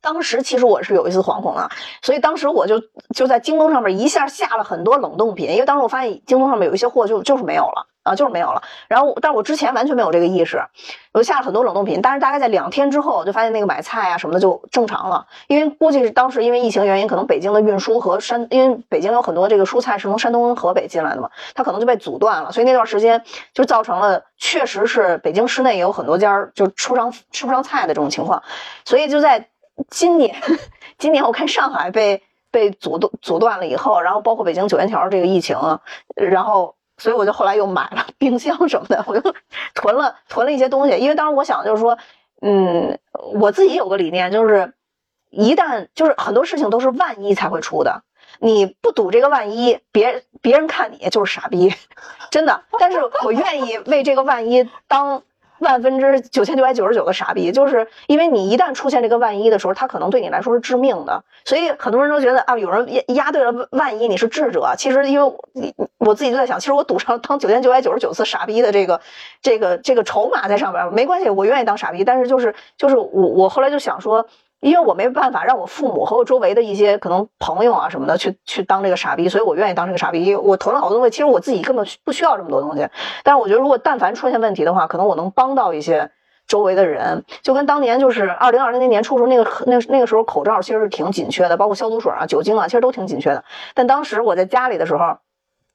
[0.00, 1.70] 当时其实我是有一丝惶恐的，
[2.02, 2.80] 所以当时我就
[3.14, 7.86] 就在京东上面一下下了很多冷冻品，因为当时我发现京东上面有一些货就就是没有了。
[8.02, 8.62] 啊，就是没有了。
[8.88, 10.62] 然后，但是我之前完全没有这个意识，
[11.12, 12.00] 我就下了很多冷冻品。
[12.02, 15.26] 但是大概在两天之后，就发现那个买菜啊什么的就正常了。
[15.46, 22.50] 因为估计是当时因为疫情原因，可能北京的运输和山，因为北京有很多这个蔬菜是从山东、河北进来的嘛，它可能就被阻断了。
[22.50, 23.22] 所以那段时间
[23.54, 28.42] 就造成了，确实是北京市内也有很多家就吃不上吃不上菜的这种情况。
[28.84, 29.48] 所以就在
[29.90, 30.34] 今年，
[30.98, 35.56] 今年我看上海被被阻断阻断了以后，然后包括北京九元条这个疫情，
[36.16, 36.74] 然后。
[37.02, 39.34] 所以我就后来又买了冰箱什么的，我就
[39.74, 40.96] 囤了囤了一些东西。
[40.96, 41.98] 因为当时我想就是说，
[42.40, 42.96] 嗯，
[43.34, 44.72] 我自己有个理念，就是
[45.30, 48.04] 一旦就是很多事情都是万一才会出的，
[48.38, 51.74] 你不赌这个万一，别别人看你就是傻逼，
[52.30, 52.62] 真的。
[52.78, 55.24] 但是我愿意为这个万一当
[55.62, 61.24] 万分之九千九百九十九的傻逼，就是因为你一旦出现这个万一的时候，它可能对你来说是致命的。
[61.44, 64.74] 所以很多人都觉得啊，有人压压对了万一你是智者。
[64.76, 69.00] 其实因为我我自己就在想，其实我赌上当九千九百九十九次傻逼的这个
[69.40, 72.04] 这个这个筹码在上边，没关系，我愿意当傻逼。
[72.04, 74.26] 但是就是就是我我后来就想说。
[74.62, 80.36] 因为我没办法让我父母和我周围的一些可能朋友啊什么的去去当这个傻逼，所以我愿意当这个傻逼。
[80.36, 82.86] 我囤了好多东西，其实我自己根本不需要这么多东西。
[83.24, 86.12] 但是我觉得，如果但凡出现问题的话，可能我能帮到一些
[86.46, 87.24] 周围的人。
[87.42, 93.42] 就跟当年就是二零二零年年初时候那个那那个时候口罩其实是挺紧缺的，包括消毒水啊、酒精啊，其实都挺紧缺的。
[93.74, 95.18] 但当时我在家里的时候，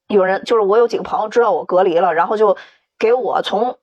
[0.08, 2.56] 有人就是我有几个朋友知道我隔离了，然后就
[2.98, 3.76] 给我从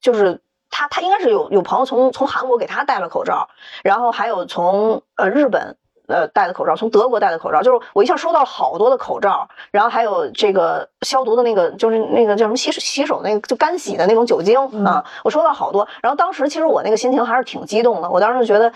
[0.00, 0.40] 就是。
[0.76, 3.48] 他他应该是有有朋友从从韩国给他带了口罩，
[3.84, 5.76] 然后还有从呃日本
[6.08, 15.86] 呃戴的口罩，从德国戴的口罩，就是我一下收到了好多的口罩，然后还有这个消毒的那个，就是那个叫什么洗手洗手那个就干洗的那种酒精啊，我收到好多。
[16.02, 18.72] 然后当时其实我那个心情还是挺激动的，我当时就觉得，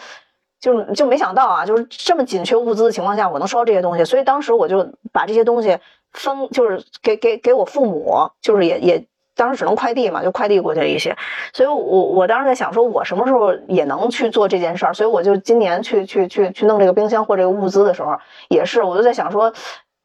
[0.61, 5.77] 就就没想到啊，就是这么紧缺物资的情况下，我能收到这些东西，所以当时我就把这些东西
[6.13, 9.05] 分，就是给给给我父母，就是也也。
[9.38, 11.16] 当时只能快递嘛，就快递过去一些，
[11.53, 19.53] 所以我我当时在想，说我什么时候也能去做这件事儿，所以我就今年去去去去弄这个冰箱或这个物资的时候，也是我就在想说，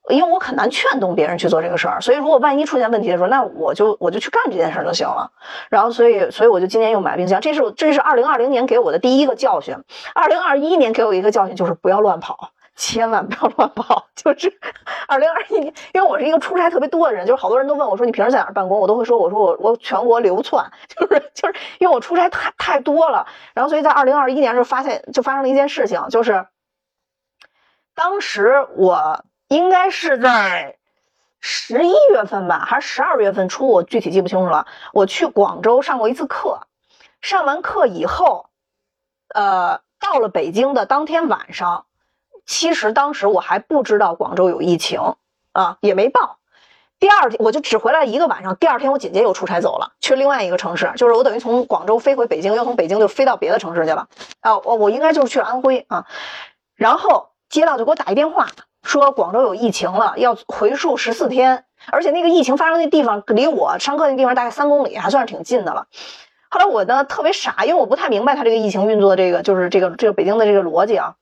[0.10, 5.32] 因为我很难劝动别人去做这个事儿，所以如果万一出现问题的时候，那我就我就去干这件事儿就行了。
[5.70, 9.76] 然后所以所以我就今年又买冰箱，这是这是二零二零年给我的第一个教训，
[10.14, 12.53] 二零二一年给我一个教训就是不要乱跑。
[12.76, 14.52] 千万不要乱跑，就是
[15.08, 26.48] 二零二一年，因为我是一个出差特别多的人，就是好多人都问我说你平时在哪儿办公，我都会说我说我我全国流窜， 就是就是因为我出差太太多了，然后所以在二零二一年就发现就发生了一件事情，就是
[27.94, 30.78] 当时我应该是在
[31.40, 34.66] 十一月份吧，还是十二月份初，我具体记不清楚了。
[34.94, 36.62] 我去广州上过一次课，
[37.22, 38.50] 上完课以后，
[39.36, 41.86] 呃，到了北京的当天晚上。
[42.46, 45.16] 其实当时我还不知道广州有疫情
[45.52, 46.38] 啊，也没报。
[47.00, 54.08] 第二天我就只回来一个晚上，第二天我紧接又出差走了，去另外一个城市，就是我等于从广州飞回北京，又从北京就飞到别的城市去了。
[54.40, 56.06] 啊，我我应该就是去了安徽啊。
[56.76, 58.48] 然后街道就给我打一电话，
[58.84, 65.88] 说广州有疫情了，要回溯十四天，而且那个疫情发生的地方离我上课那地方大概三公里，还算是挺近的了。
[66.50, 71.16] 后来我呢特别傻，因为我不太明白他这个疫情运作的这个就是这个这个北京的这个逻辑啊。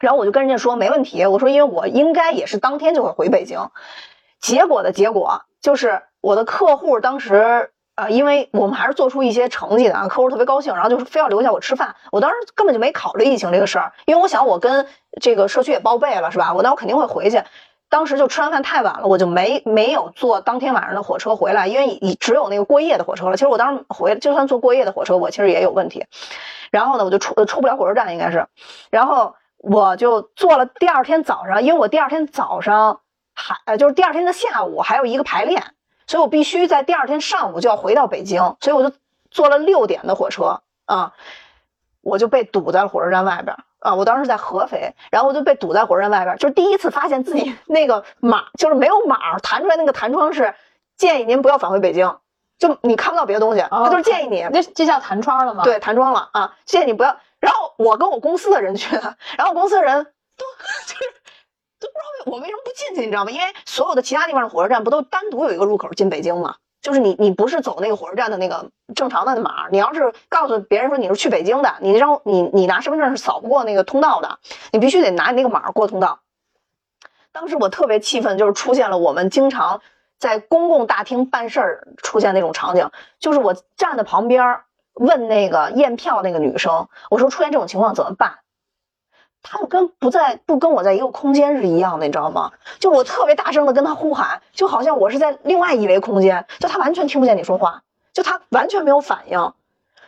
[0.00, 3.70] 然后我就跟人家说没问题，我说因为我应该也是当天就会回北京，
[4.40, 11.94] 结果的结果就是我的客户当时呃，因为我们还是做出一些成绩的啊，客户特别高兴，然后就是非要留下我吃饭。
[12.10, 14.86] 我当时根本就没考虑疫情这个事儿，因为我想我跟
[15.20, 16.54] 这个社区也报备了是吧？
[16.54, 17.42] 我那我肯定会回去。
[17.90, 23.36] 当时就吃完饭太晚了，我就没没有坐当天晚上的火车回来，因为已只有那个过夜的火车了。
[23.36, 26.06] 其实我当时回就算坐过夜的火车，我其实也有问题。
[26.70, 28.46] 然后呢，我就出出不了火车站应该是，
[28.90, 29.34] 然后。
[29.62, 33.00] 我就做了第二天早上，因为我第二天早上
[33.34, 35.74] 还呃，就是第二天的下午还有一个排练，
[36.06, 38.96] 所以我必须在第二天上午就要回到北京，所以我就
[39.30, 41.12] 坐了六点的火车啊，
[42.00, 43.94] 我就被堵在了火车站外边啊。
[43.94, 50.54] 我当时在合肥，然后我就被堵在火车站外边，就是第一次发现自己那个码就是没有码弹出来那个弹窗是
[50.96, 52.16] 建议您不要返回北京，
[52.58, 55.64] 就你看不到别的东西，他就是建议你，那这叫弹窗了吗？
[55.64, 57.14] 对，弹窗了啊，建议你不要。
[57.82, 60.44] 我跟我公司的人去的，然后公司的人都
[60.86, 61.04] 就是
[61.78, 63.30] 都不知道我为什么不进去，你知道吗？
[63.30, 66.56] 因为所有的其他地方的火车站不都单独有一个入口进北京吗？
[66.82, 74.38] 就是你你不是走那个火车站的那个正常的码，你要是告诉别人说你是去北京的，你让你你拿身份证是扫不过那个通道的，
[74.72, 76.20] 你必须得拿你那个码过通道。
[77.32, 79.80] 当时我特别气愤，就是出现了我们经常
[80.18, 84.64] 在公共大厅办事儿出现那种场景，就是我站在旁边儿。
[85.00, 88.40] 问那个验票那个女生，我说出现这种情况怎么办？
[89.42, 92.52] 她就跟不在不跟我在一个空间是一样的，你知道吗？
[92.78, 97.82] 就我特别大声的跟她呼喊，就好像我是在另外一维空间，就她完全听不见你说话，
[98.12, 99.54] 就她完全没有反应。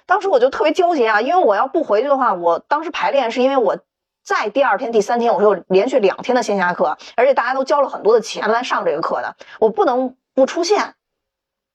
[0.05, 3.79] 当时我就特别纠结啊，因为我要不回去的话，我当时排练是因为我
[4.23, 10.95] 在第二天、第三天，我说连续两天的线下课，而且大家都交了很多的钱来上这个课的，我不能不出现。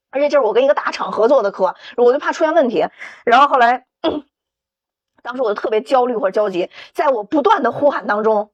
[0.09, 2.85] 而且就是我跟一个大厂合作的课，我就怕出现问题。
[3.25, 3.85] 然后后来，
[5.21, 8.51] 当时我就特别焦虑或者焦急，在我不断的呼喊当中，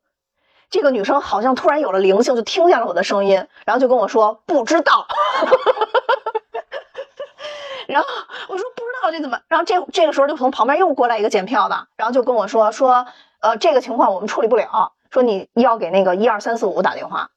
[0.70, 5.08] 这个女生好像突然有了灵性，就听见了我的声音，然后就跟我说不知道。
[7.86, 8.08] 然后
[8.48, 9.40] 我说不知道这怎么？
[9.50, 13.06] 然后这这个时候就从旁边又过来一个检票的，然后就跟我说说
[13.42, 17.30] 呃这个情况我们处理不了，说你要给那个一二三四五打电话。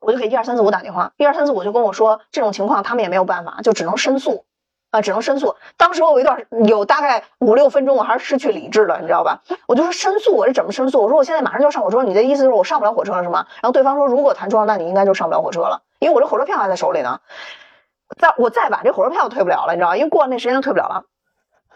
[0.00, 4.44] 我就给一二三四五打电话，一二三四五就跟我说这种情况他们也没有办法，就只能申诉。
[4.92, 5.56] 啊，只能申诉。
[5.76, 9.42] 当时我有一段有大概五六分钟，我还是失去理智了，你知道吧？
[9.66, 11.02] 我就说申诉，我是怎么申诉？
[11.02, 13.46] 我说我现在马上就要上火车，你的意思是我上不了火车了是吗？
[13.60, 17.20] 然后对方说，如果弹窗，那你应该就上不了火车了，因为我这火车票还在手里呢。
[18.16, 19.96] 再我再晚，这火车票退不了了，你知道吧？
[19.96, 21.02] 因为过了那时间就退不了了。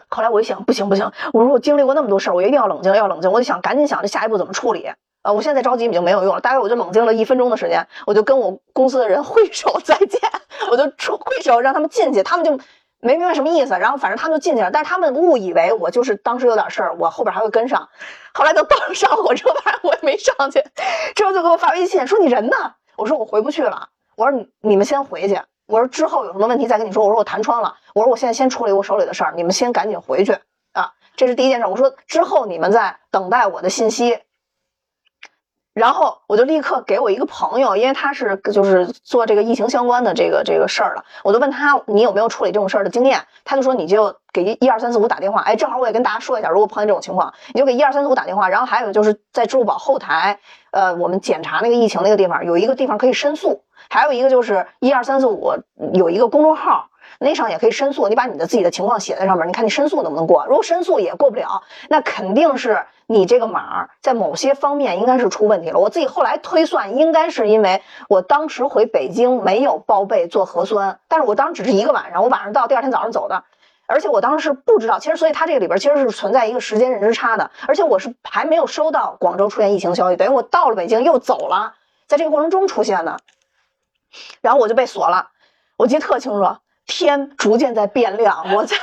[0.07, 3.29] 后来我一想，不行不行，我说我经历过那么多事儿，我一定要冷静，要冷静。
[3.29, 4.89] 我就想赶紧想这下一步怎么处理。
[5.21, 10.19] 啊，我现在着急已经没有用了，大概我就冷静了一分钟的时间，我就跟我公司的人 挥手再见，
[10.71, 12.51] 我就出挥手让他们进去，他们就
[12.99, 17.89] 没明白什么意思，然后反正他们就进去了，但是他们误以为我就是当时有点事儿，我后边还会跟上。
[18.33, 20.63] 后来等到上火车，反正我也没上去，
[21.15, 22.55] 之后就给我发微信说你人呢？
[22.95, 30.31] 我说我回不去了，我说你你们先回去，我说之后有什么问题再跟你说，我说我弹窗了，我说我现在先处理我手里的事儿，你们先赶紧回去
[30.73, 31.67] 啊，这是第一件事。
[31.67, 34.17] 我说之后你们在等待我的信息。
[35.73, 48.49] 然后我就立刻给我一个朋友，因为他是就是做这个疫情相关的这个这个事儿的，我就问他你有没有处理这种事儿的经验，他就说你就给一二三四五打电话，哎，正好我也跟大家说一下，如果碰见这种情况，你就给一二三四五打电话。
[48.49, 50.39] 然后还有就是在支付宝后台，
[50.71, 55.53] 呃，我们检查那个疫情那个地方有一个地方可以申诉，还有一个就是一二三四五
[55.93, 56.89] 有一个公众号。
[57.23, 60.43] 那上也可以申诉，你把你的自己的情况写在上面，你看你申诉能不能过？
[60.47, 65.77] 如果申诉也过不了，那肯定是你这个码在某些方面应该是出问题了。
[65.77, 73.43] 我自己后来推算，应该是因为我当时回北京没有报备做核酸，但是我当时只是一个晚上，我晚上到，第二天早上走的，
[73.85, 81.75] 而且我当时是不知道，其实所以它这个里边其实是存在一个时间认知差的，而且我是还没有收到广州出现疫情消息，等于我到了北京又走了，
[82.07, 83.19] 在这个过程中出现的，
[84.41, 85.29] 然后我就被锁了，
[85.77, 86.57] 我记得特清楚。
[86.91, 88.75] 天逐渐在变亮，我在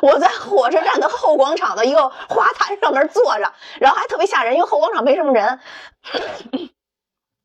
[0.00, 5.58] 我在火车站的后广场的一个花坛上面坐着，然后还特别吓人，因为后广场没什么人。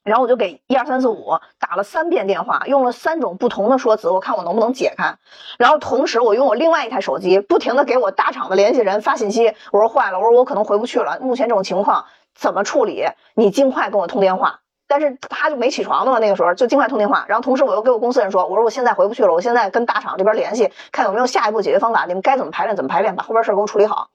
[0.04, 5.18] 然后我就给一二三四五打了三遍电话，用了三种不同的说辞，我看我能不能解开。
[5.58, 13.04] 然后同时我用我另外一台手机不停的给我大厂的联系人发信息，我说坏了，我说我可能回不去了，目前这种情况怎么处理？
[13.34, 14.60] 你尽快跟我通电话。
[14.88, 24.10] 但是他就没起床的嘛，那个时候就尽快通电话，然后同时我又给我公司人说，我说我现在回不去了，我现在跟大厂这边联系，看有没有下一步解决方法，你们该怎么排练怎么排练，把后边事儿给我处理好。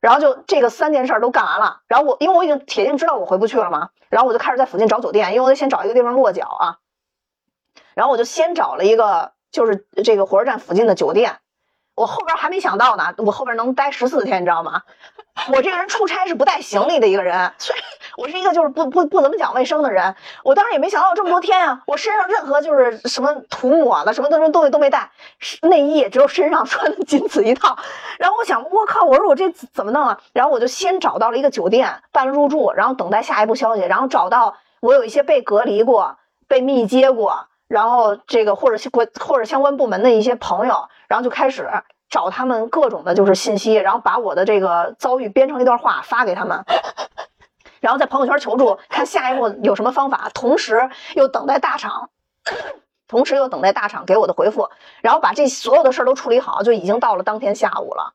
[0.00, 6.78] 然后就这个三件事都干完了，然后我因为我已经铁定知道我回不去了嘛，然后我就开始在附近找酒店，因为我得先找一个地方落脚啊。
[7.94, 11.38] 然后我就先找了一个就是这个火车站附近的酒店。
[11.98, 14.82] 我后边还没想到呢，我后边能待十四天，你知道吗？
[15.52, 17.84] 我这个人出差是不带行李的一个人，虽然
[18.16, 25.10] 我是一个就是不不不怎么讲卫生的人，我当时也没想到这么多天啊，我身上任何就是什么涂抹的什么东西都没带，
[25.62, 27.76] 内衣也只有身上穿的仅此一套。
[28.18, 30.18] 然后我想，我靠，我说我这怎么弄啊？
[30.32, 36.16] 然后我就先找到了一个酒店办入住，然后等待下一步消息，然后找到我有一些被隔离过、
[36.48, 37.46] 被密接过。
[37.68, 41.68] 然后这个或者国或者相关部门的一些朋友，然后就开始
[42.08, 46.64] 找他们各种的就是信息，然后把我的这个遭遇编成一段话发给他们，
[47.80, 52.08] 然后在朋友圈求助，看下一步有什么方法，同时又等待大厂，
[53.06, 54.70] 同时又等待大厂给我的回复，
[55.02, 58.14] 然后把这所有的事儿都处理好，就已经到了当天下午了。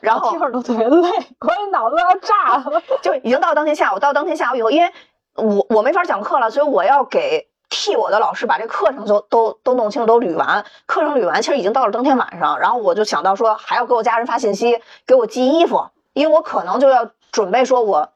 [0.00, 2.82] 然后听着都特别累，我脑子要炸了。
[3.02, 4.92] 就已经到当天下午，到当天下午以后，因为
[5.34, 7.49] 我我没法讲课了，所以我要给。
[7.70, 10.66] 替我的老师把这课程都都都弄清楚，都捋完。
[10.86, 12.58] 课程捋完，其实已经到了当天晚上。
[12.58, 18.12] 然后我就想到说，还要给我家人发信息，给我寄衣服，因为我可能就要准备说，我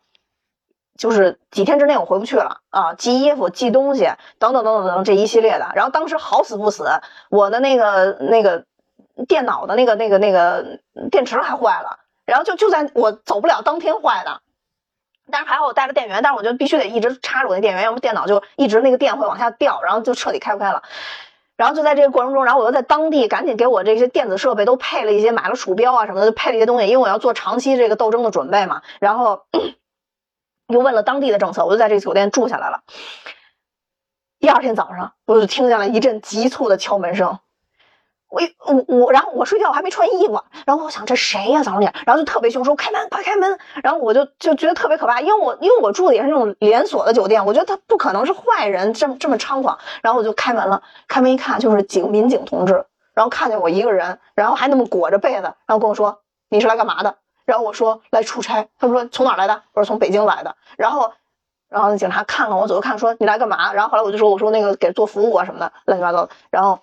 [0.98, 5.70] 就是几天之内我回不去了啊，寄衣服、寄东西等等等等等这一系列的。
[5.76, 6.84] 然后当时好死不死，
[7.30, 8.64] 我的那个那个
[9.28, 10.80] 电脑的那个那个那个
[11.12, 14.40] 电池还坏了，然后就就在我走不了当天坏的。
[15.35, 20.85] 但是还好我带了电源，但是我就必须得一直插着我那电源，要不电脑就一直那个电会往下掉，然后就彻底开不开了。
[21.57, 28.82] 然后就在这个过程中，然后我又在当地赶紧给我这些电子设备都配了一些，买了鼠标啊什么的，就配了一些东西，因为我要做长期这个斗争的准备嘛。
[29.01, 29.43] 然后
[30.72, 32.82] 又问了当地的政策，我就在这个酒店住下来了。
[34.39, 37.41] 第二天早上，我就听见了一阵急促的敲门声。
[38.35, 56.18] 我我我，然后我睡觉我还没穿衣服，然后我想这谁呀早上点，然后就特别凶说开门快开门，然后我就就觉得特别可怕，因为我因为我住的也是那种连锁的酒店，我觉得他不可能是坏人这么这么猖狂，然后我就开门了，开门一看就是几个民警同志，然后看见我一个人，然后还那么裹着被子，然后跟我说
[56.49, 57.14] 你是来干嘛的？
[57.45, 59.62] 然后我说来出差，他们说从哪来的？
[59.74, 61.12] 我说从北京来的，然后
[61.68, 63.72] 然后那警察看看我左右看说你来干嘛？
[63.72, 66.80] 然后后来我就说我说那个给做服务啊什么的乱七八糟的，然后。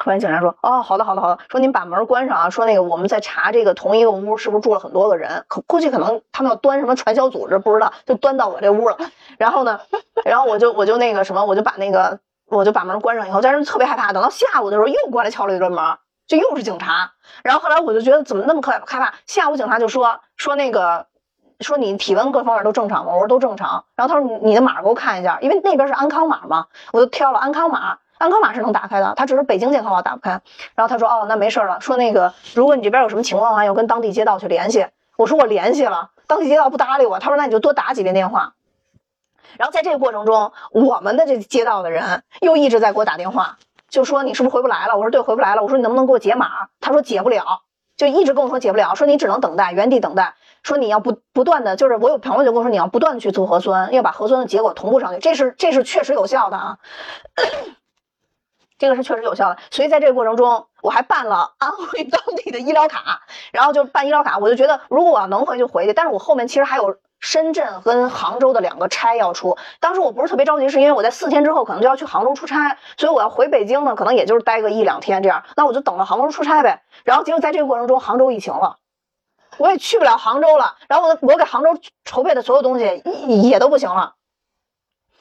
[0.00, 1.38] 突然警察说：“哦，好的，好的，好的。
[1.50, 2.50] 说您把门关上啊。
[2.50, 8.96] 说那个我们在查这个同一个屋是不是住了很多个人，可估计可能他们要端什么传销组织，不知道就端到我这屋了。
[9.38, 9.78] 然后呢，
[10.24, 14.12] 然后我就我就那个什么，我就把那个我就把门关上以后，但是特别害怕。
[14.12, 17.12] 等到下午的时候又过来敲了一顿门，就又是警察。
[17.44, 19.12] 然后后来我就觉得怎么那么可害怕？
[19.26, 21.06] 下午警察就说说那个
[21.60, 23.12] 说你体温各方面都正常吗？
[23.12, 23.84] 我说都正常。
[23.96, 27.98] 然后他说你的码给我看一下，因为那边是安康码嘛，我就挑了安康码。
[28.20, 30.42] 安康码是能打开的，他只是北京健康码打不开。
[30.74, 31.80] 然后他说哦，那没事了。
[31.80, 34.86] 说那个如果你这边有什么情况的话，要跟当地街道去联系。
[35.16, 37.18] 我说我联系了，当地街道不搭理我。
[37.18, 38.52] 他说那你就多打几遍电话。
[39.56, 43.56] 然后在这个过程中，我们的这街道的人又一直在给我打电话，
[43.88, 44.96] 就说你是不是回不来了？
[44.98, 45.62] 我说对，回不来了。
[45.62, 46.68] 我说你能不能给我解码？
[46.78, 47.62] 他说解不了，
[47.96, 50.34] 就一直跟我说解不了，说你只能等待，原地等待。
[50.62, 56.76] 说你要不不断的，就是我有朋友就跟我说你要不断的去做核酸，要把核酸的结果同步上去，这是这是确实有效的啊。
[58.80, 63.20] 这个是确实有效的，所以在这个过程中，我还办了安徽 当地的医疗卡，
[63.52, 76.82] 然后就办医疗卡，我就觉得如果我要能回就回去，但是我后面其实还有深圳跟杭州的两个差要出，当时我不是特别着急，是因为我在四天之后可能就要去杭州出差，所以我要回北京呢，可能也就是待个一两天这样，那我就等着杭州出差呗。
[77.04, 78.78] 然后结果在这个过程中，杭州疫情了，
[79.58, 84.14] 我也去不了杭州了，然后我我给杭州筹备的所有东西也都不行了。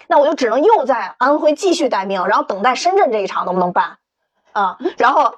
[0.07, 3.97] 那我就只能又在安徽继续待命，然后等待深圳这一场能不能办，
[4.53, 5.35] 啊，然后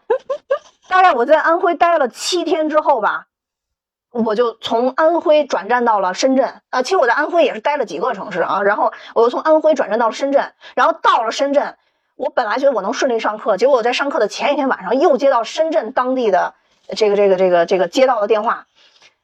[0.88, 3.28] 大概我在安徽待了七天之后吧，
[4.12, 11.78] 我就从安徽转战到了深圳，啊，其实我在安徽也是待了几个城市啊，然后我又从安徽转战到了深圳，然后到了深圳，
[12.16, 16.54] 我本来觉得我能顺利上课，结果我在上课的前一天晚上又接到深圳当地的
[16.96, 18.68] 这个这个这个这个接到的电话，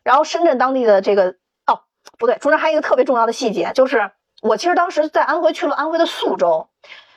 [0.03, 1.35] 然后深圳当地的这个
[1.65, 1.81] 哦
[2.17, 4.11] 不对，中间还有一个特别重要的细节就是。
[4.41, 6.67] 我其实当时在安徽去了安徽的宿州，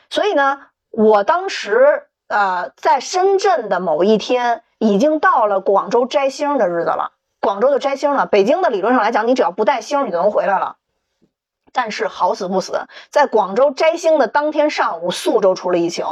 [0.09, 7.13] 所以呢，我当时呃在深圳的某一天已经到了广州摘星的日子了。
[7.41, 10.77] 广州就摘星了，北京的理论上来讲，你只要不带星，你就能回来了。
[11.73, 16.05] 但是好死不死，在广州摘星的当天上午，宿州出了疫情，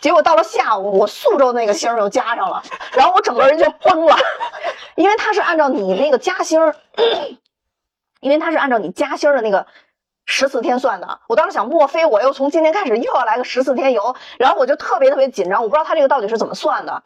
[0.00, 4.16] 结果到了下午，我宿州那个星又加上了，然后我整个人就崩了，
[4.96, 6.60] 因为他是按照你那个加星，
[8.20, 9.66] 因为他是按照你加星的那个。
[10.30, 14.14] 十四天算的，我当时想，莫非我又从今天开始又要来个十四天游？
[14.38, 17.02] 然后我就特别特别紧张，我不知道他这个到底是怎么算的。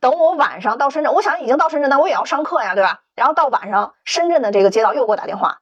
[0.00, 3.00] 等我晚上到深圳，我想已经到深圳，那我也要上课呀，对吧？
[3.14, 5.58] 然后到晚上，深圳的这个街道又给我打电话，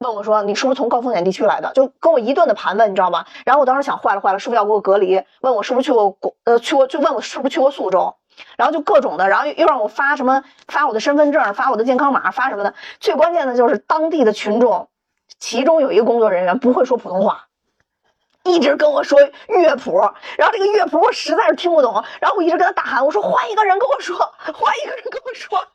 [0.00, 1.72] 问我说你是不是从高风险地区来的？
[1.72, 3.24] 就跟我一顿的盘问，你知道吗？
[3.46, 5.24] 然后我当时想，坏了坏了，是不是要给我隔离？
[5.40, 8.16] 问我是不是去过国呃去过，就问我是不是去过苏州？
[8.58, 12.74] 然后就各种的，然后又让我发什么发我的身份证，发我的健康码，发什么的。
[13.00, 14.88] 最关键的就是当地的群众。
[15.40, 17.46] 其中有一个工作人员不会说普通话，
[18.44, 19.18] 一直跟我说
[19.48, 19.98] 乐谱，
[20.38, 25.66] 然后这个乐谱我实在是听不懂，然后我一直跟他大喊，我说换一个人跟我说，换一个人跟我说，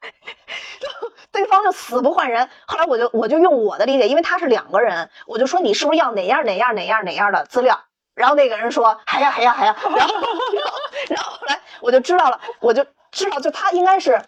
[1.31, 2.47] 对方就死不换人。
[2.67, 7.81] 后来我就我就用我的理解，因为他是两个人，我就说你是不是要哪样哪样哪样哪样的资料？
[8.13, 10.13] 然后那个人说还呀还呀还呀， 然后
[11.09, 14.21] 然后后来我就知道了，我就知道就他应该是。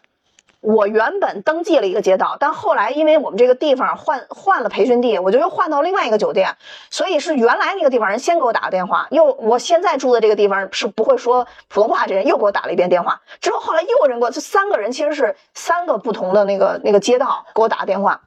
[0.68, 6.57] 我原本登记了一个街道，但后来因为我们这个地方换换了培训地，我就又换到另外一个酒店，
[6.89, 18.20] 所以是原来那个地方人先给我打的电话，又我现在住的这个地方是不会说普通话，这人又给我打了一遍电话，之后后来又有人给我，这三个人其实是三个不同的那个那个街道给我打的电话，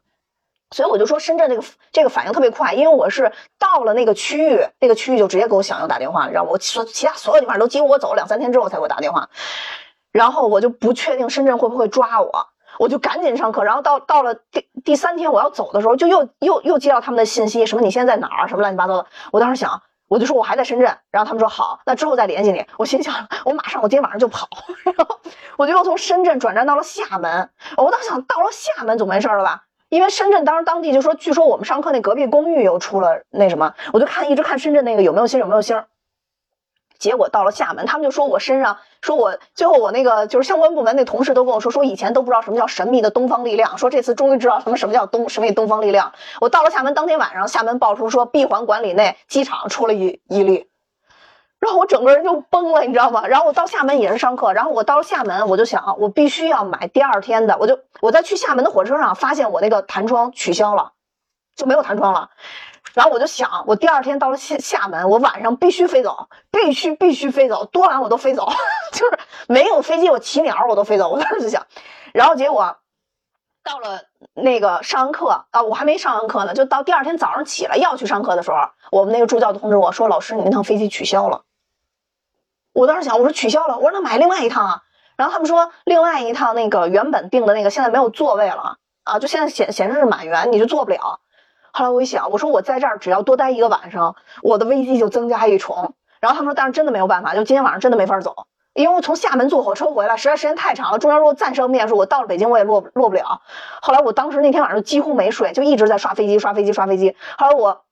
[0.70, 1.62] 所以我就说深圳这个
[1.92, 6.50] 这个反应特别快，因为我是到了那个区域，那个区域就直接给我响应打电话，你知道吗？
[6.52, 9.28] 我说其他所有地方都几乎我走了两三天之后才给我打电话。
[10.12, 12.46] 然后我就不确定深圳会不会抓我，
[12.78, 13.64] 我就赶紧上课。
[13.64, 19.06] 然后到到了第第三天我要走的时候，就又又又接到他们的信息，什么你现在在哪儿，什么乱七八糟的。
[19.32, 20.96] 我当时想，我就说我还在深圳。
[21.10, 22.64] 然后他们说好，那之后再联系你。
[22.76, 24.48] 我心想，我马上我今天晚上就跑。
[24.84, 25.20] 然后
[25.56, 27.50] 我就又从深圳转站到了厦门。
[27.76, 29.62] 我当时想到了厦门总没事了吧？
[29.88, 35.82] 因为深圳当时当地就说，据说我们上课那隔壁公寓又出了那什么，我就看一直看深圳那个有没有星有没有星。
[37.00, 46.12] 结果到了厦门，他们就说我身上，说我最后我那个就是相关部门那同事都跟我说，说以前都不知道什么叫神秘的东方力量，说这次终于知道什么什么叫东神秘东方力量。
[46.40, 50.68] 我到了厦门当天晚上，厦门爆出说闭环管理内机场出了一一例，
[51.58, 53.26] 然后我整个人就崩了，你知道吗？
[53.26, 60.92] 然后我到厦门也是上课，然后我到了厦门，我就想我必须要买第二天的，我就我在去厦门的火车上发现我那个弹窗取消了，
[61.56, 62.28] 就没有弹窗了。
[62.94, 68.48] 然后我就想，我第二天到了厦厦门，我晚上必须飞走，必须必须飞走，多晚我都飞走，
[68.92, 69.18] 就是
[69.48, 71.08] 没有飞机，我骑鸟我都飞走。
[71.08, 71.66] 我当时就想，
[72.12, 72.76] 然后结果
[73.62, 74.02] 到了
[74.34, 78.56] 那个上完课啊，我还没上完课呢，就到第二天早上起来要去上课的时候，
[78.90, 81.42] 我们那个助教通知我说，老师，你那趟飞机取消了。
[82.72, 84.82] 我当时想，我说取消了，我说那买另外一趟啊。
[85.16, 91.20] 然后他们说，另外一趟那个原本订的那个现在没有座位了啊，就现在显显示是满员，你就坐不了。
[91.72, 95.94] 后来我一想，我说我在这儿只要多待一个晚上，我的危机就增加一重。
[96.20, 98.34] 然后他们说，但是真的没有办法，就今天晚上真的没法走。
[98.72, 103.42] 因为我从厦门坐火车回来，实在时间太长了，中间如果暂时要面试，我到了北京我也落落不了。
[103.82, 107.16] 后来我当时那天晚上几乎没睡，就一直在刷飞机、刷飞机、刷飞机。
[107.36, 107.82] 后来我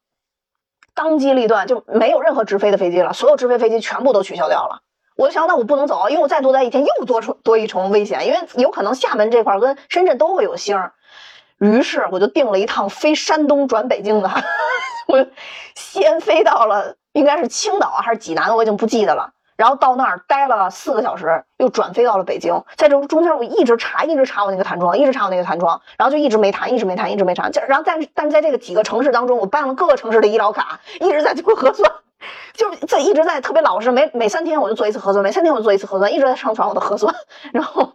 [0.94, 4.82] 当机立断，就没有任何直飞的飞机了，所有直飞飞机全部都取消掉了。
[5.16, 10.92] 我就想，那我不能走，因为我再多待一天又多出多一重危险，因为有可能厦门这块跟深圳都会有星儿。
[11.58, 14.30] 于是我就订了一趟飞山东转北京的，
[15.08, 15.26] 我
[15.74, 19.32] 先飞到了应该是青岛还是济南，我已经不记得了。
[19.56, 22.62] 然后到那儿待了四个小时，又转飞到了北京。
[22.76, 27.50] 在这中间，我一直查，一直查我那个弹窗，一直查我那个弹窗，然后就一直没弹，一直没弹，一直没弹。
[27.66, 31.90] 然后但是但是在这个几个城市当中，我办了各个城市的医疗卡，一直在做核酸，
[32.54, 37.12] 就是在一直在特别老实，每每三天我就做一次核酸，每三天我就做一次核酸，一直在上传我的核酸。
[37.52, 37.94] 然后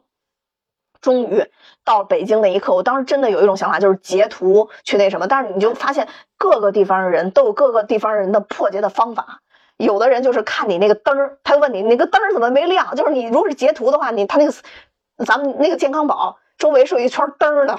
[1.00, 1.50] 终于
[1.86, 5.28] 到北京那一刻，我当时真的有一种想法，就是截图去那什么。
[5.28, 6.08] 但是你就发现
[6.38, 9.40] 各个地方的人都有各个地方人的破解的方法。
[9.78, 12.96] 有的人就是看你那个灯儿，他就问你那个灯儿怎么没亮？
[12.96, 14.54] 就是你如果是截图的话，你他那个
[15.26, 17.78] 咱们那个健康宝周围是有一圈灯儿的，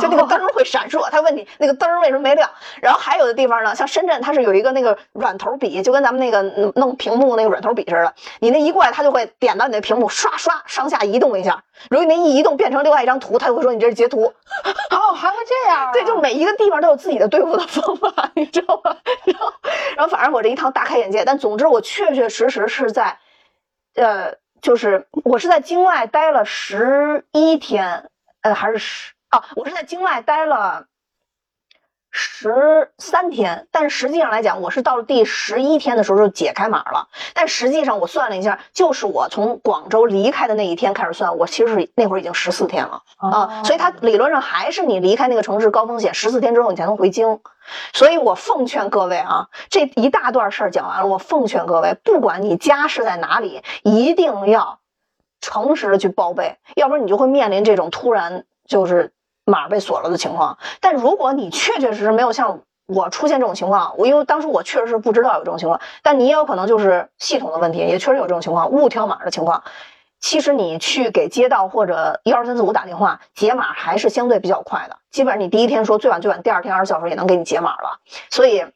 [0.00, 1.10] 就那个灯儿会闪烁。
[1.10, 2.48] 他问你那个灯儿为什么没亮？
[2.80, 6.40] 然后还有的地方呢，像深圳，它是有一个那个软头笔，就跟咱们那个
[6.76, 8.14] 弄屏幕那个软头笔似的。
[8.38, 11.64] 你那一过来，它就会点到你的屏幕，刷刷上下移动一下。
[11.88, 14.26] 如果你那一移动变成另外一张图，它就会说你这是截图。
[14.94, 15.90] 哦，还会这样、啊？
[15.92, 18.96] 对，就每一个地方都有自己的对付的方法，你知道吗？
[19.26, 19.52] 然后，
[19.96, 21.24] 然后反正我这一趟大开眼界。
[21.24, 23.18] 但总之，我确确实实是在，
[23.96, 28.09] 呃，就是我是在京外待了十一天，
[28.42, 29.44] 呃，还是十啊？
[29.56, 30.86] 我是在京外待了
[32.10, 37.08] 十三天，但是实际上来讲，我是到了第十一天的时候就解开码了。
[37.34, 43.02] 但实际上我算了一下，就是我从广州离开的那一天开始算，我其实是那会儿已经十四天了。
[43.18, 47.40] 啊，所以它理论上还是你离开那个城市高风险，十四天之后你才能回京。
[47.92, 54.80] 所以我奉劝各位啊，这一大段事儿讲完了，我奉劝各位，不管你家是在哪里，一定要
[55.40, 59.12] 诚实的去报备，要不然你就会面临这种突然就是
[59.44, 60.58] 码被锁了的情况。
[60.80, 69.62] 但如果你确确实实没有像我出现这种情况，我因为当时我确实是不知道有这种情况，但你也有可能就是系统的问题，也确实有这种情况，误调码的情况。
[70.18, 78.00] 其实你去给街道或者一二三四五打电话解码还是相对比较快的，基本上你第一天说最晚最晚第二天二十四小时也能给你解码了。
[78.28, 78.66] 所以，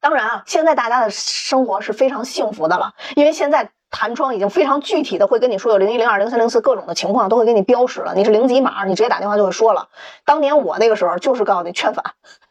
[0.00, 9.88] 当然啊，现在大家的生活是非常幸福的了，因为现在弹窗已经非常具体的会跟你说有零一零二零三零四各种的情况都会给你标识了，你是零几码，你直接打电话就会说了。
[10.24, 12.04] 当年我那个时候就是告诉你劝返，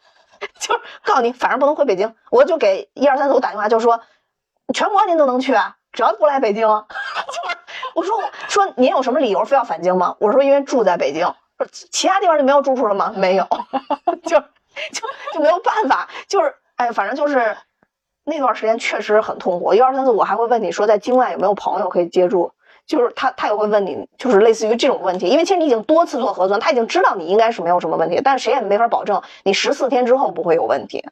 [0.60, 4.00] 就是告诉你反正不能回北京，我就给一二三四五打电话就说
[4.74, 7.56] 全国您都能去啊，只要不来北京， 就是。
[7.94, 10.16] 我说说您有什么理由非要返京吗？
[10.20, 11.34] 我说因为住在北京，
[11.90, 13.12] 其他地方就没有住处了吗？
[13.16, 13.46] 没有，
[14.24, 17.56] 就就就没有办法，就是哎，反正就是
[18.28, 19.74] 那段时间确实很痛苦。
[19.74, 22.52] 一二三四，我还会问你说在境外有没有朋友可以接住，
[22.86, 31.04] 就是他他也会问你，就是类似于这种问题，因为其实你已经多次做核酸，他已经知道你应该是没有什么问题，但是谁也没法保证你十四天之后不会有问题。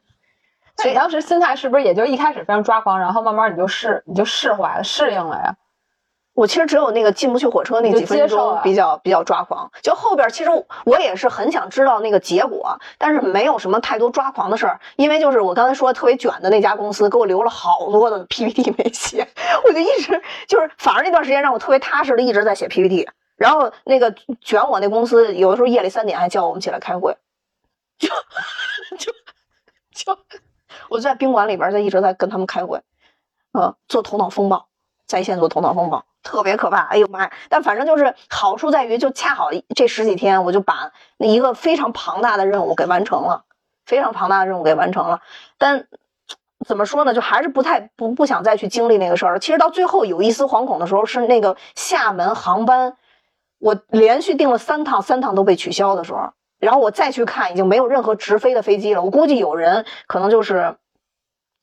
[0.77, 5.55] 所以当时心态是不是也就一开始非常抓狂，然后慢慢你就释你就释怀了，适应了呀？
[6.37, 10.51] 我其实只有那个进不去火车那几分钟比较比较抓狂，就后边其实
[10.85, 19.27] 我也是很想知道那个结果，但是没有什么太多抓狂的事儿，因为就是我刚才说特别卷的那家公司给我留了好多的 PPT 没写，
[19.65, 27.17] 我就一直就是反而那段时间让我特别踏实的一直在写 PPT，然后那个卷我那公司有的时候夜里三点还叫我们起来开会，
[27.97, 28.09] 就
[28.95, 29.11] 就
[29.91, 30.15] 就
[30.89, 32.79] 我在宾馆里边在一直在跟他们开会，
[33.53, 34.67] 嗯，做头脑风暴，
[35.07, 36.05] 在线做头脑风暴。
[36.27, 37.31] 特别可怕，哎呦妈呀！
[37.47, 43.45] 但反正就是好处在于，就恰好这十几天，我就把那一个非常庞大的任务给完成了，
[43.85, 45.21] 非常庞大的任务给完成了。
[45.57, 45.87] 但
[46.65, 49.39] 怎么说呢，就还是不太不不想再去经历那个事儿了。
[49.39, 52.97] 其实到最后有一丝惶恐的时候，是那个厦门航班，
[53.59, 59.01] 我连续订了三趟，三趟都被取消的时候，然后我再去看，已经没有任何直飞的飞机了。
[59.01, 60.75] 我估计有人可能就是。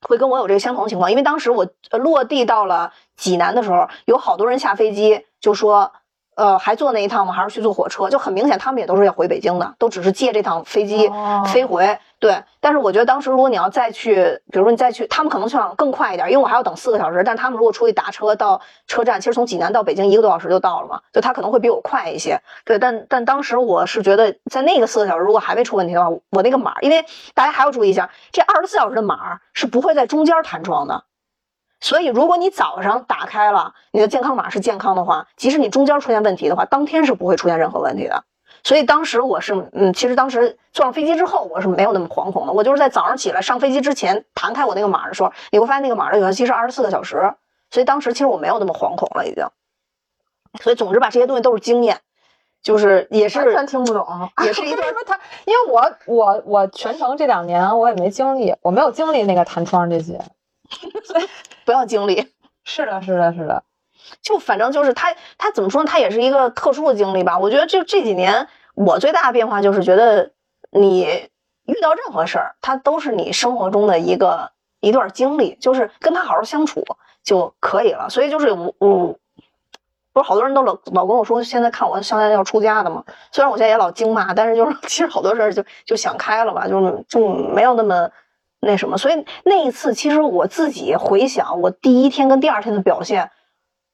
[0.07, 5.93] 会跟我有这个相同情况，因为当时我落地到了济南的时候，有好多人下飞机就说，
[6.37, 7.33] 呃，还坐那一趟吗？
[7.33, 8.11] 还是去坐火车？
[8.11, 11.11] 就很明显，他们也都是要回北京的，都只是借这趟飞机
[11.47, 11.99] 飞回。
[12.19, 17.23] 对，但是我觉得当时如果你要再去，比如说你再去，他们可能想更快一点，因为我还要等四个小时。
[17.23, 22.41] 但他们如果出去打车到车站，其实从济南到北京一个多小时就到了嘛，就他可能会比我快一些。
[22.65, 27.05] 对，但但当时我是觉得，在那个四个小时如果还没出问题的话，我那个码，因为
[27.35, 31.05] 大家还要注意一下，这二十四小时的码是不会在中间弹窗的。
[31.85, 38.25] 所以如果你早上打开了你的健康码是健康的话，即使你中间出现问题的话，当天是不会出现任何问题的。
[38.63, 42.53] 所以当时我是，嗯，其实当时坐上飞机之后，我是没有那么惶恐的。
[42.55, 47.35] 我就是在早上起来上飞机之前弹开我那个码的时候，你会发现那个码的有效期是二十四个小时，
[47.71, 49.47] 所以当时其实我没有那么惶恐了，已经。
[50.63, 52.01] 所以总之吧，这些东西都是经验，
[52.63, 54.07] 就是也是完全听不懂，
[54.43, 55.21] 也是一段为什么他？
[55.45, 60.19] 因为我我我全程这两年我也没经历，我没有经历那个弹窗这些。
[61.65, 62.33] 不要经历。
[62.65, 63.63] 是的，是的，是的，
[64.23, 65.91] 就反正就是他，他怎么说呢？
[65.91, 67.39] 他也是一个特殊的经历吧。
[67.39, 70.31] 我觉得就这几年，我最大的变化就是觉得
[70.71, 71.29] 你
[71.67, 74.51] 遇到任何事儿，它都是你生活中的一个
[74.81, 76.85] 一段经历，就是跟他好好相处
[77.23, 78.09] 就可以了。
[78.09, 79.19] 所以就是我我。
[80.13, 83.03] 不是好多人都老老跟我说，现在看我像要出家的嘛。
[83.33, 88.09] 虽然我现在也老经骂，但是就是 其实好多事儿就就想开了吧，就是就没有那么
[88.65, 88.99] 那什么。
[88.99, 93.31] 所以那一次，其实我自己回想我第一天跟第二天的表现，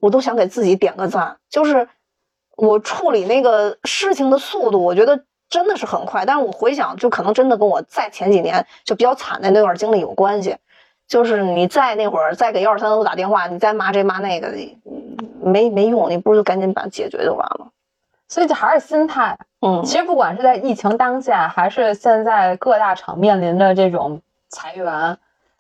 [0.01, 1.37] 我都想给自己点个赞。
[1.49, 1.89] 就是
[2.57, 6.25] 我处理那个事情的速度，我觉得真的是很快。
[6.25, 10.57] 但是我回想，就可能真的跟我在前几年就比较惨的那段经历有关系。
[11.09, 14.55] 就是你在那会儿再给幺二三四打电话，你再骂这骂那个，
[15.43, 17.67] 没没用，你不如就赶紧把它解决就完了。
[18.29, 19.37] 所以这还是心态。
[19.61, 25.19] 嗯，其实不管是在疫情当下，还是现在各大厂面临的这种裁员，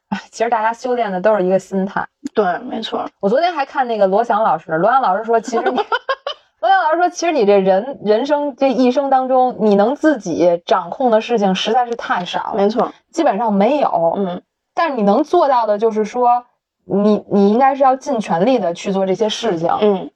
[0.08, 2.06] 哎，其实大家修炼的都是一个心态。
[2.34, 3.08] 对，没错。
[3.20, 5.76] 我昨天还看那个罗翔老师，罗翔老师说，其实你，
[6.60, 14.14] 罗翔老师说，其实你这人人生这一生当中，你能自己掌控的事情实在是太少了，没错，基本上没有。
[14.16, 14.42] 嗯。
[14.74, 16.46] 但是你能做到的，就是说，
[16.84, 20.10] 你你应该是要尽全力的去做这些事情，嗯，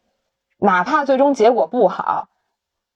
[0.58, 2.28] 哪怕最终结果不好，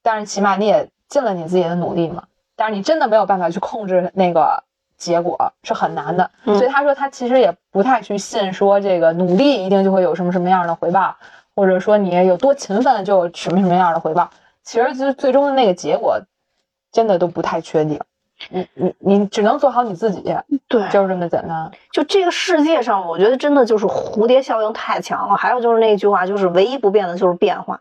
[0.03, 2.25] 但是起码你也尽了你自己的努力嘛。
[2.57, 4.65] 但是你真的没有办法去控制那个
[4.99, 6.31] 结果，是很难的。
[6.45, 11.17] 所以他说他其实也不太去信说这个努力一定就会有什么什么样的回报，
[11.55, 14.29] 或者说你有多勤奋就有什么什么样的回报。
[14.63, 16.21] 其实就是最终的那个结果，
[16.93, 17.99] 真的都不太确定。
[18.51, 20.23] 你你你只能做好你自己，
[20.69, 21.71] 对，就是这么简单。
[21.91, 25.35] 就这个世界上，我觉得真的就是蝴蝶效应太强了。
[25.37, 27.81] 还有就是那句话，就是唯一不变的就是变化。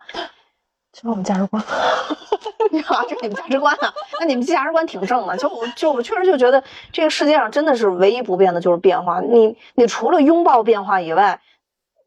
[0.98, 1.64] 这是我们价值观，
[2.72, 3.94] 你好，这是你们价值观啊？
[4.20, 5.38] 那你们价值观挺正的。
[5.38, 9.22] 就就我确实就觉得这个世界上真的是唯一不变的就是变化。
[9.22, 11.40] 你你除了拥抱变化以外，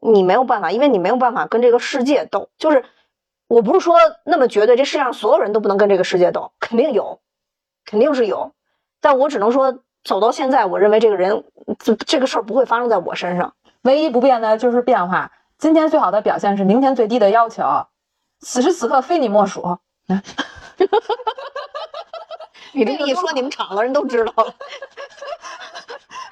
[0.01, 2.49] 你没有办法，因为你没有办法跟这个世界斗。
[2.57, 2.83] 就是
[3.47, 7.21] 我不是说那么绝对，这世界上所有人都不能跟这个世界斗，肯定有。
[7.85, 8.51] 肯定是有，
[8.99, 11.45] 但我只能说，走到现在，我认为这个人，
[11.79, 13.53] 这这个事儿不会发生在我身上。
[13.83, 15.31] 唯一不变的就是变化。
[15.57, 17.63] 今天最好的表现是明天最低的要求。
[18.41, 19.77] 此时此刻，非你莫属。
[22.73, 24.53] 你这一说，你们厂的人都知道了。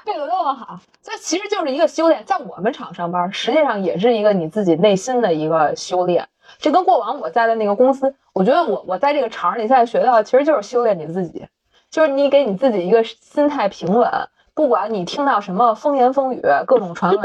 [0.06, 0.80] 背的多么好！
[1.04, 6.28] 这其实就是一个修炼，在我们厂上班，实际上也是一个你自己内心的一个修炼。
[6.58, 11.48] 这跟过往我在的那个公司，我觉得我我在这个厂里现在学到的，其实就是修炼你自己，
[11.92, 14.10] 就是你给你自己一个心态平稳，
[14.54, 17.24] 不管你听到什么风言风语、各种传闻，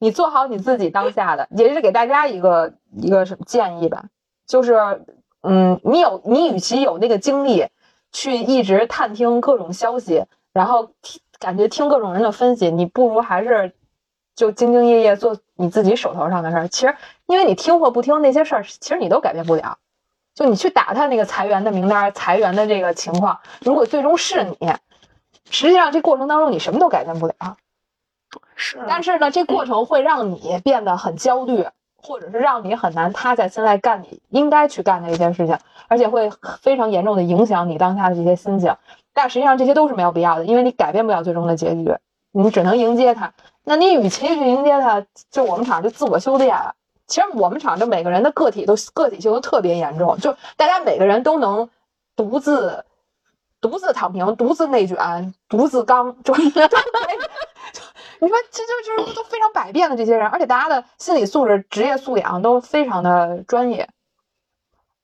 [0.00, 4.06] 你做好你自己当下的，也是给大家一个一个什么建议吧，
[4.48, 5.04] 就是
[5.42, 7.68] 嗯，你有你与其有那个精力
[8.10, 13.72] 去一直探听各种消息，然后听感觉听各种人的分析，你不如还是。
[14.36, 16.96] 就兢兢业业做你自己手头上的事儿，其实
[17.26, 19.76] 因为你听或不听那些事儿，其实你都改变不了。
[20.34, 24.72] 就你去打探那个裁员的名单、裁员的这个情况，如果最终是你，
[25.50, 27.34] 实际上这过程当中你什么都改变不了。
[28.62, 35.58] 是，但是呢，这过程会让你变得很焦虑，或者是让你很难塌在现在干你应该去干的一些事情，
[35.88, 36.30] 而且会
[36.60, 38.76] 非常严重的影响你当下的这些心情。
[39.14, 41.96] 但实际上这些都是没有必要的，因为你改变不了最终的结局，
[42.32, 43.32] 你只能迎接它。
[43.64, 46.54] 那你与其去迎接它，就我们厂就自我修炼。
[47.06, 51.68] 其实我们厂就每个人的个体都个体性都特别严重，就大家每个人都能
[52.14, 52.84] 独自
[53.60, 56.32] 独自躺平、独自内卷、独自刚，就
[58.20, 63.88] 你说这就就是都非常百变的这些人，而且大家的心理素质、职业素养都非常的专业。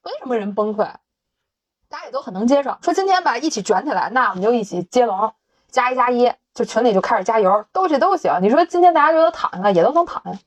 [0.03, 0.85] 为什么人崩溃？
[1.89, 2.77] 大家也都很能接受。
[2.83, 5.33] 说今天吧，一起卷起来，那我们就一起接龙，
[5.69, 6.33] 加一加一。
[6.55, 8.33] 就群里就开始加油，都这都行。
[8.41, 10.41] 你说今天大家就都躺下，也都能躺下。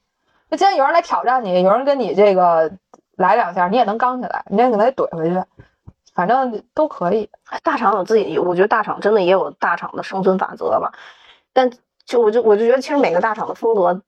[0.49, 2.71] 那今天有人来挑战你，有人跟你这个
[3.15, 5.39] 来两下，你也能刚起来，你也给他怼回去，
[6.15, 7.29] 反正都可以。
[7.61, 10.91] 大厂有自己，我觉得大厂真的也有大厂的生存法则吧。
[11.53, 11.69] 但
[12.09, 14.01] 就我就我就觉得，其实每个大厂的风格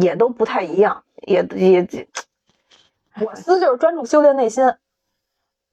[0.00, 1.86] 也都不太一样，也也。
[3.20, 4.64] 我司就是专注修炼内心。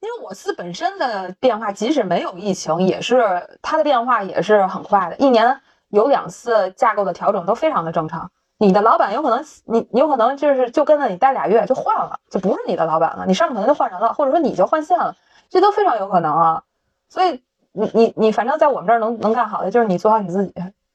[0.00, 5.16] 因为我司本身的变化，即使没有疫情，也是它的变化也是很快的。
[5.16, 5.58] 一年
[5.88, 8.30] 有两次架构的调整都非常的正常。
[8.58, 13.24] 你的老板有可能，你有可能就是就跟着你待俩月就换了，就不是你的老板了。
[13.26, 15.16] 你上面可能就换人了，或者说你就换线了，
[15.48, 16.62] 这都非常有可能啊。
[17.08, 20.52] 所以你你你反正在我们这儿能能干好的就是你做好你自己。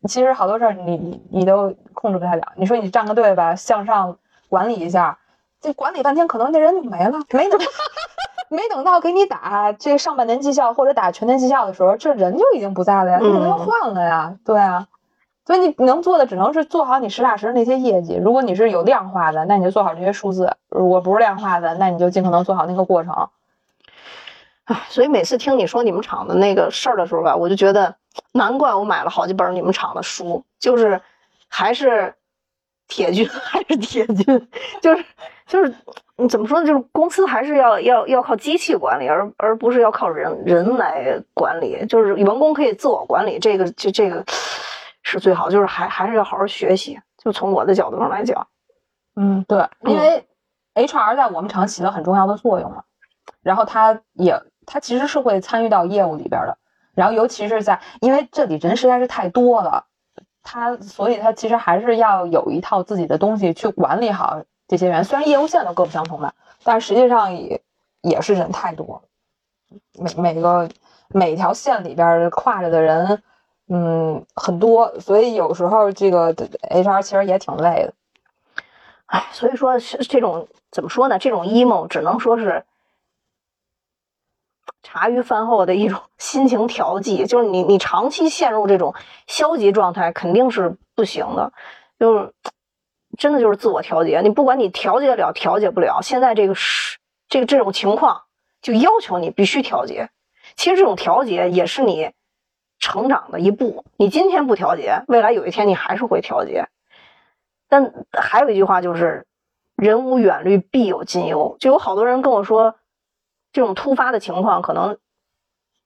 [0.07, 2.41] 其实好多事儿你你你都控制不太了。
[2.55, 4.17] 你说你站个队吧，向上
[4.49, 5.17] 管理一下，
[5.61, 7.59] 这管理半天，可能这人就没了，没等
[8.49, 14.87] 没等到给你打这上半年绩效或者打全年绩效的时候，这人就已经不在了呀，你可能要换了呀，对啊。
[15.45, 18.15] 所以你能做的只能是做好你实打实的那些业绩。
[18.21, 23.29] 如果你是有量化的，那你就做好这些数字；如果不是量化的，那你就尽可能做好那个过程。
[24.67, 27.95] 唉，所以每次听你说你们厂的那个事儿的时候吧，我就觉得
[28.33, 31.01] 难怪我买了好几本你们厂的书，就是
[31.47, 32.13] 还是
[32.87, 34.49] 铁军， 还是铁军，
[34.81, 35.05] 就是
[35.45, 35.73] 就是
[36.17, 36.67] 你怎么说呢？
[36.67, 41.85] 就是公司还是要要要靠机器管理，而而不是要靠人人来管理。
[41.87, 44.21] 就是员工可以自我管理，这个这这个
[45.01, 46.99] 是最好，就是还还是要好好学习。
[47.17, 48.47] 就从我的角度上来讲，
[49.15, 50.27] 嗯，对，因为
[50.75, 52.83] HR 在我们厂起了很重要的作用嘛，
[53.41, 56.55] 然后他也他其实是会参与到业务里边的，
[56.93, 59.85] 然后尤其是在因为这里人实在是太多了，
[60.43, 67.61] 他所以他其实还是要有一套自己的东西去管理好这些人，虽然业务线都各不相同吧，但实际上也
[68.01, 69.01] 也是人太多，
[69.93, 70.69] 每每个
[71.07, 73.23] 每条线里边跨着的人，
[73.69, 77.93] 嗯，很多，所以有时候这个 HR 其实也挺累的。
[79.05, 81.17] 唉，所以说是这种怎么说呢？
[81.17, 82.65] 这种 emo 只能说是
[84.89, 88.95] 茶余饭后的一种 心情调剂，就是你你长期陷入这种
[89.27, 91.51] 消极状态肯定是不行的，
[91.99, 92.31] 就是
[93.17, 94.21] 真的就是自我调节。
[94.21, 98.21] 你不管你调节了调节不了，现在这个是这个这种情况
[98.61, 100.09] 就要求你必须调节。
[100.55, 102.11] 其实这种调节也是你
[102.79, 103.83] 成长的一步。
[103.97, 106.69] 你今天不调节，未来有一天你还是会调节。
[107.67, 109.25] 但还有一句话就是
[109.75, 111.57] “人无远虑，必有近忧”。
[111.59, 112.75] 就有好多人跟我说，
[113.57, 114.99] 这种突发的情况可能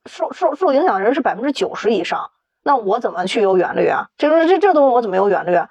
[0.05, 2.31] 受受受影响的人是百分之九十以上，
[2.63, 4.09] 那我怎么去有远虑啊？
[4.17, 5.69] 这个这这东西我怎么有远虑啊？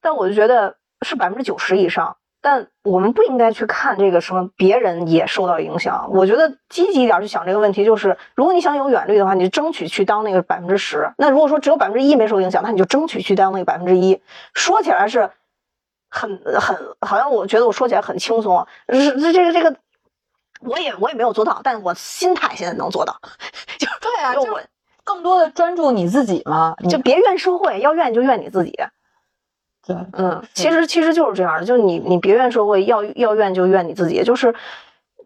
[0.00, 6.08] 但我就觉得是百分之九十以上，但我们不应该去看这个什么别人也受到影响。
[6.10, 11.12] 我觉得积极一点去想这个问题，就是如果你想有远虑的话，你就争取去当那个百分之十。
[11.18, 14.22] 那如果说只有百分之一没受影响，那你就争取去当那个百分之一。
[14.54, 15.28] 说起来是
[16.08, 19.76] 很很好像我觉得我说起来很轻松，这这个这个，
[20.64, 23.18] 我也我也没有做到，但我心态现在能做到，
[23.78, 24.58] 就对啊，就
[25.04, 28.72] 更多的专注你自己嘛，就别怨社会，要怨就怨你自己。
[29.86, 34.54] 对，嗯，其实其实就是这样的，就是你你别怨社会，要要怨就怨你自己，就是，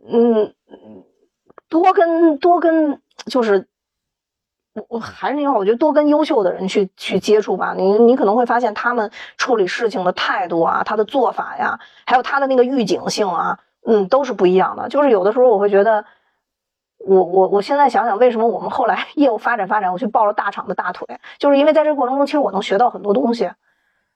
[0.08, 0.52] 嗯，
[1.68, 3.68] 多跟多跟就是，
[4.74, 14.88] 我我还是那句话，我觉得多跟优秀的人去去接触吧，你你可能会发现他们处理事情的态度啊，他的做法呀，还有他的那个预警性啊，嗯，都是不一样的。
[14.88, 16.04] 就是有的时候我会觉得。
[17.06, 21.06] 我我我现在想想，为什么我们后来 业务发展发展，我去抱了大厂的大腿，
[21.38, 23.48] 就是因为在这过程中，其实我能学到很多东西。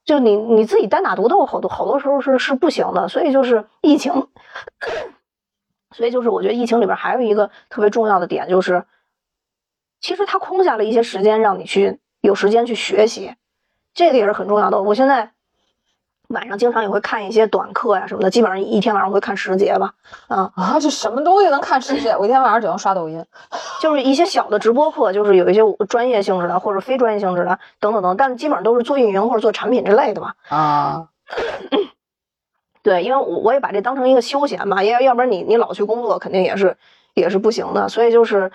[0.04, 4.26] 就你你自己单打独斗，好多好多时候是是不行的，所以就是疫情，
[5.94, 8.84] 所以就是我觉得疫情里边还有一个特别重要的点，就是
[10.00, 13.36] 其实它空下了一些时间让你去有时间去学习，
[13.94, 14.82] 这个也是很重要的。
[14.82, 15.30] 我现在
[16.32, 19.94] 晚上经常也会看一些短课呀什么的，基本上一天晚上会看十节吧，
[20.28, 22.16] 啊，啊，这什么东西能看十节？
[22.16, 23.24] 我一天晚上只能刷抖音。
[23.80, 30.34] 就是一些小的直播课，就是有一些专业性质的或者非专业性质的等等等，但基本上都是做运营或者做产品之类的吧。
[30.48, 31.08] 啊，
[32.82, 36.76] 对，因为我我也把这当成一个休闲吧，要要不然你你老去工作，肯定也是
[37.14, 37.88] 也是不行的。
[37.88, 38.50] 所以就是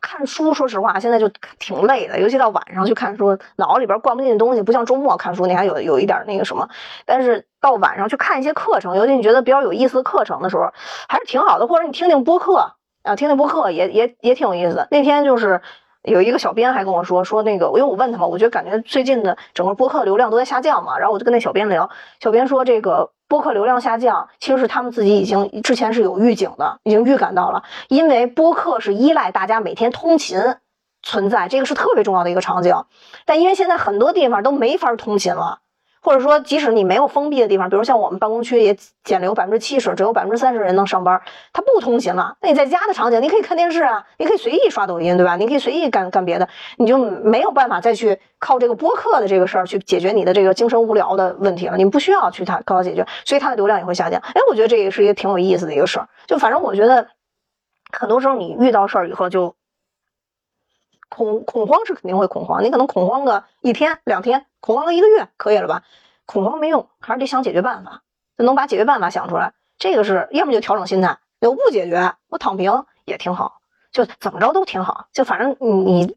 [0.00, 1.28] 看书，说实话现在就
[1.58, 6.68] 挺累的，尤其到晚上去看书，脑子里边灌不进东西，不像周末看书，你还有有一点那个什么。
[7.04, 10.72] 但是到晚上去看一些课程，尤其你觉得比较有意思的课程的时候，
[11.08, 11.66] 还是挺好的。
[11.66, 14.88] 或者你听听播客啊，听听播客也也也挺有意思的。
[14.90, 15.60] 那天就是。
[16.02, 21.90] 有一个小编还跟我说说那个，因为我问他嘛，我觉得感觉最近的整个播客流量都在下降嘛，然后我就跟那小编聊，
[22.20, 30.38] 小编说这个播客流量下降，其实是他们自己已经之前是有预警的，已经预感到了，因为播客是依赖大家每天通勤
[31.02, 32.84] 存在，这个是特别重要的一个场景，
[33.26, 35.58] 但因为现在很多地方都没法通勤了。
[36.02, 41.20] 或者说，即使你没有封闭的地方，比如像我们办公区也减留百分之七十，只有百分之三十人能上班，
[41.52, 42.36] 他不通勤了。
[42.40, 45.36] 那你在家的场景，你可以看电视啊，你可以随意刷抖音，对吧？
[45.36, 46.48] 你可以随意干干别的，
[46.78, 51.76] 你就没有办法再去靠这个播客的这个事儿去解决你的这个精神无聊的问题了。
[51.76, 54.20] 你不需要去它靠它解决，所以它的流量也会下降。
[54.22, 56.08] 哎，我觉得这也是一个挺有意思的一个事儿。
[56.26, 57.08] 就反正我觉得，
[57.92, 59.54] 很多时候你遇到事儿以后就
[61.10, 65.82] 恐恐慌是肯定会恐慌，你可能恐慌个一天两天，恐慌了一个月可以了吧？
[66.26, 68.02] 恐慌没用，还是得想解决办法，
[68.38, 69.52] 就能把解决办法想出来。
[69.78, 75.06] 这个是要么就调整心态，我不解决，我躺平也挺好，就怎么着都挺好。
[75.12, 76.16] 就反正你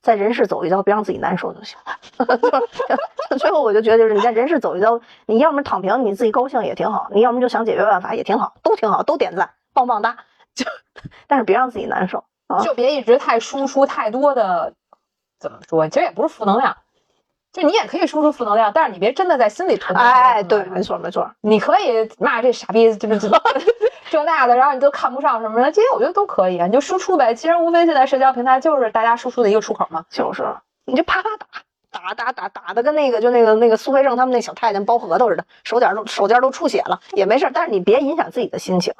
[0.00, 1.98] 在人世走一遭，别让自己难受就行了。
[2.18, 2.50] 就
[3.30, 10.16] 就最后我就觉得，就是你在人世走一遭，你要么躺平，你自己高兴也挺好；你要么就想解决办法也挺好，都挺好，都点赞，棒棒哒。
[10.54, 10.66] 就
[11.26, 12.60] 但是别让自己难受啊。
[12.62, 14.74] 就别一直太输出太多的，
[15.38, 15.88] 怎么说？
[15.88, 16.76] 其实也不是负能量，
[17.52, 19.94] 就你也可以输出负能量，但是你别真的在心里囤。
[19.98, 21.30] 哎，对，没错没错。
[21.42, 23.18] 你可以骂这傻逼， 就是
[24.10, 27.34] 这那的，然后你都看不上什么的，这些我觉得都可以啊，你就输出呗。
[27.34, 30.02] 其实无非现在社交平台就是大家输出的一个出口嘛。
[30.08, 30.44] 就是，
[30.86, 31.28] 你就啪啪
[31.90, 38.94] 打，打打打打的跟那个就那个那个苏培盛他们那小太监剥核桃似的，手点都手尖都出血了也没事，但是你别影响自己的心情，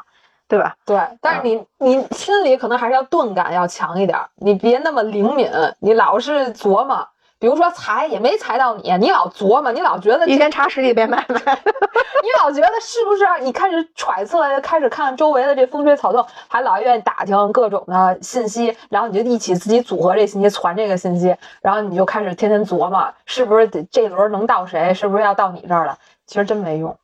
[0.47, 0.77] 对吧？
[0.85, 7.09] 对，但是你你心里可能还是要钝感要强一点，你别那么灵敏，你老是琢磨。
[7.43, 11.35] 比如说裁也没裁到你，你老琢磨，你老觉得一天查十几遍买卖，
[12.23, 13.25] 你老觉得是不是？
[13.41, 24.95] 你开始揣测，开始看周围的这风吹草动，还老愿意打听各种的信息，然后你就一起自己组合这信息，传这个信息，然后你就开始天天琢磨，是不是得这轮能到谁？
[24.95, 25.99] 是不是要到你这儿了？
[26.29, 26.97] 其实真没用。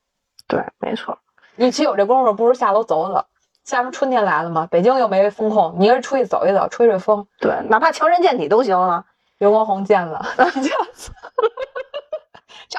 [0.46, 1.18] 对，没错。
[1.56, 3.24] 与其有这功夫，不如下楼走走。
[3.64, 4.68] 下面春天来了嘛？
[4.70, 7.26] 北京又没风控，你一个人出去走一走，吹吹风。
[7.40, 9.04] 对，哪怕强身健体都行啊。
[9.38, 10.42] 刘畊宏见了， 这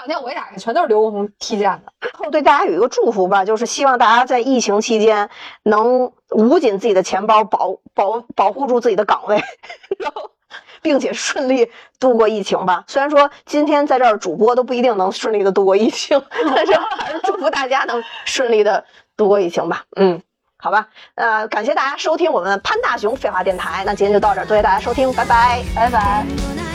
[0.02, 1.92] 两 天我一打开全都是刘畊宏踢毽的。
[2.14, 5.30] 后对大家有一个祝福吧，就是希望大家在疫情期间
[5.64, 9.42] 能捂紧自己的钱包，保保保护住自己的岗位，
[10.00, 10.32] 然后
[10.82, 12.84] 并且顺利度过疫情吧。
[12.88, 16.22] 虽然说今天在这儿主播都不一定能顺利的度过疫情，
[16.56, 18.84] 但是还是祝福大家能顺利的
[19.16, 19.84] 度过疫情吧。
[19.96, 20.22] 嗯。
[20.62, 26.69] 好吧，呃，感谢大家收听我们潘大雄废话电台，那今天就到这儿，多谢大家收听，拜拜，拜拜。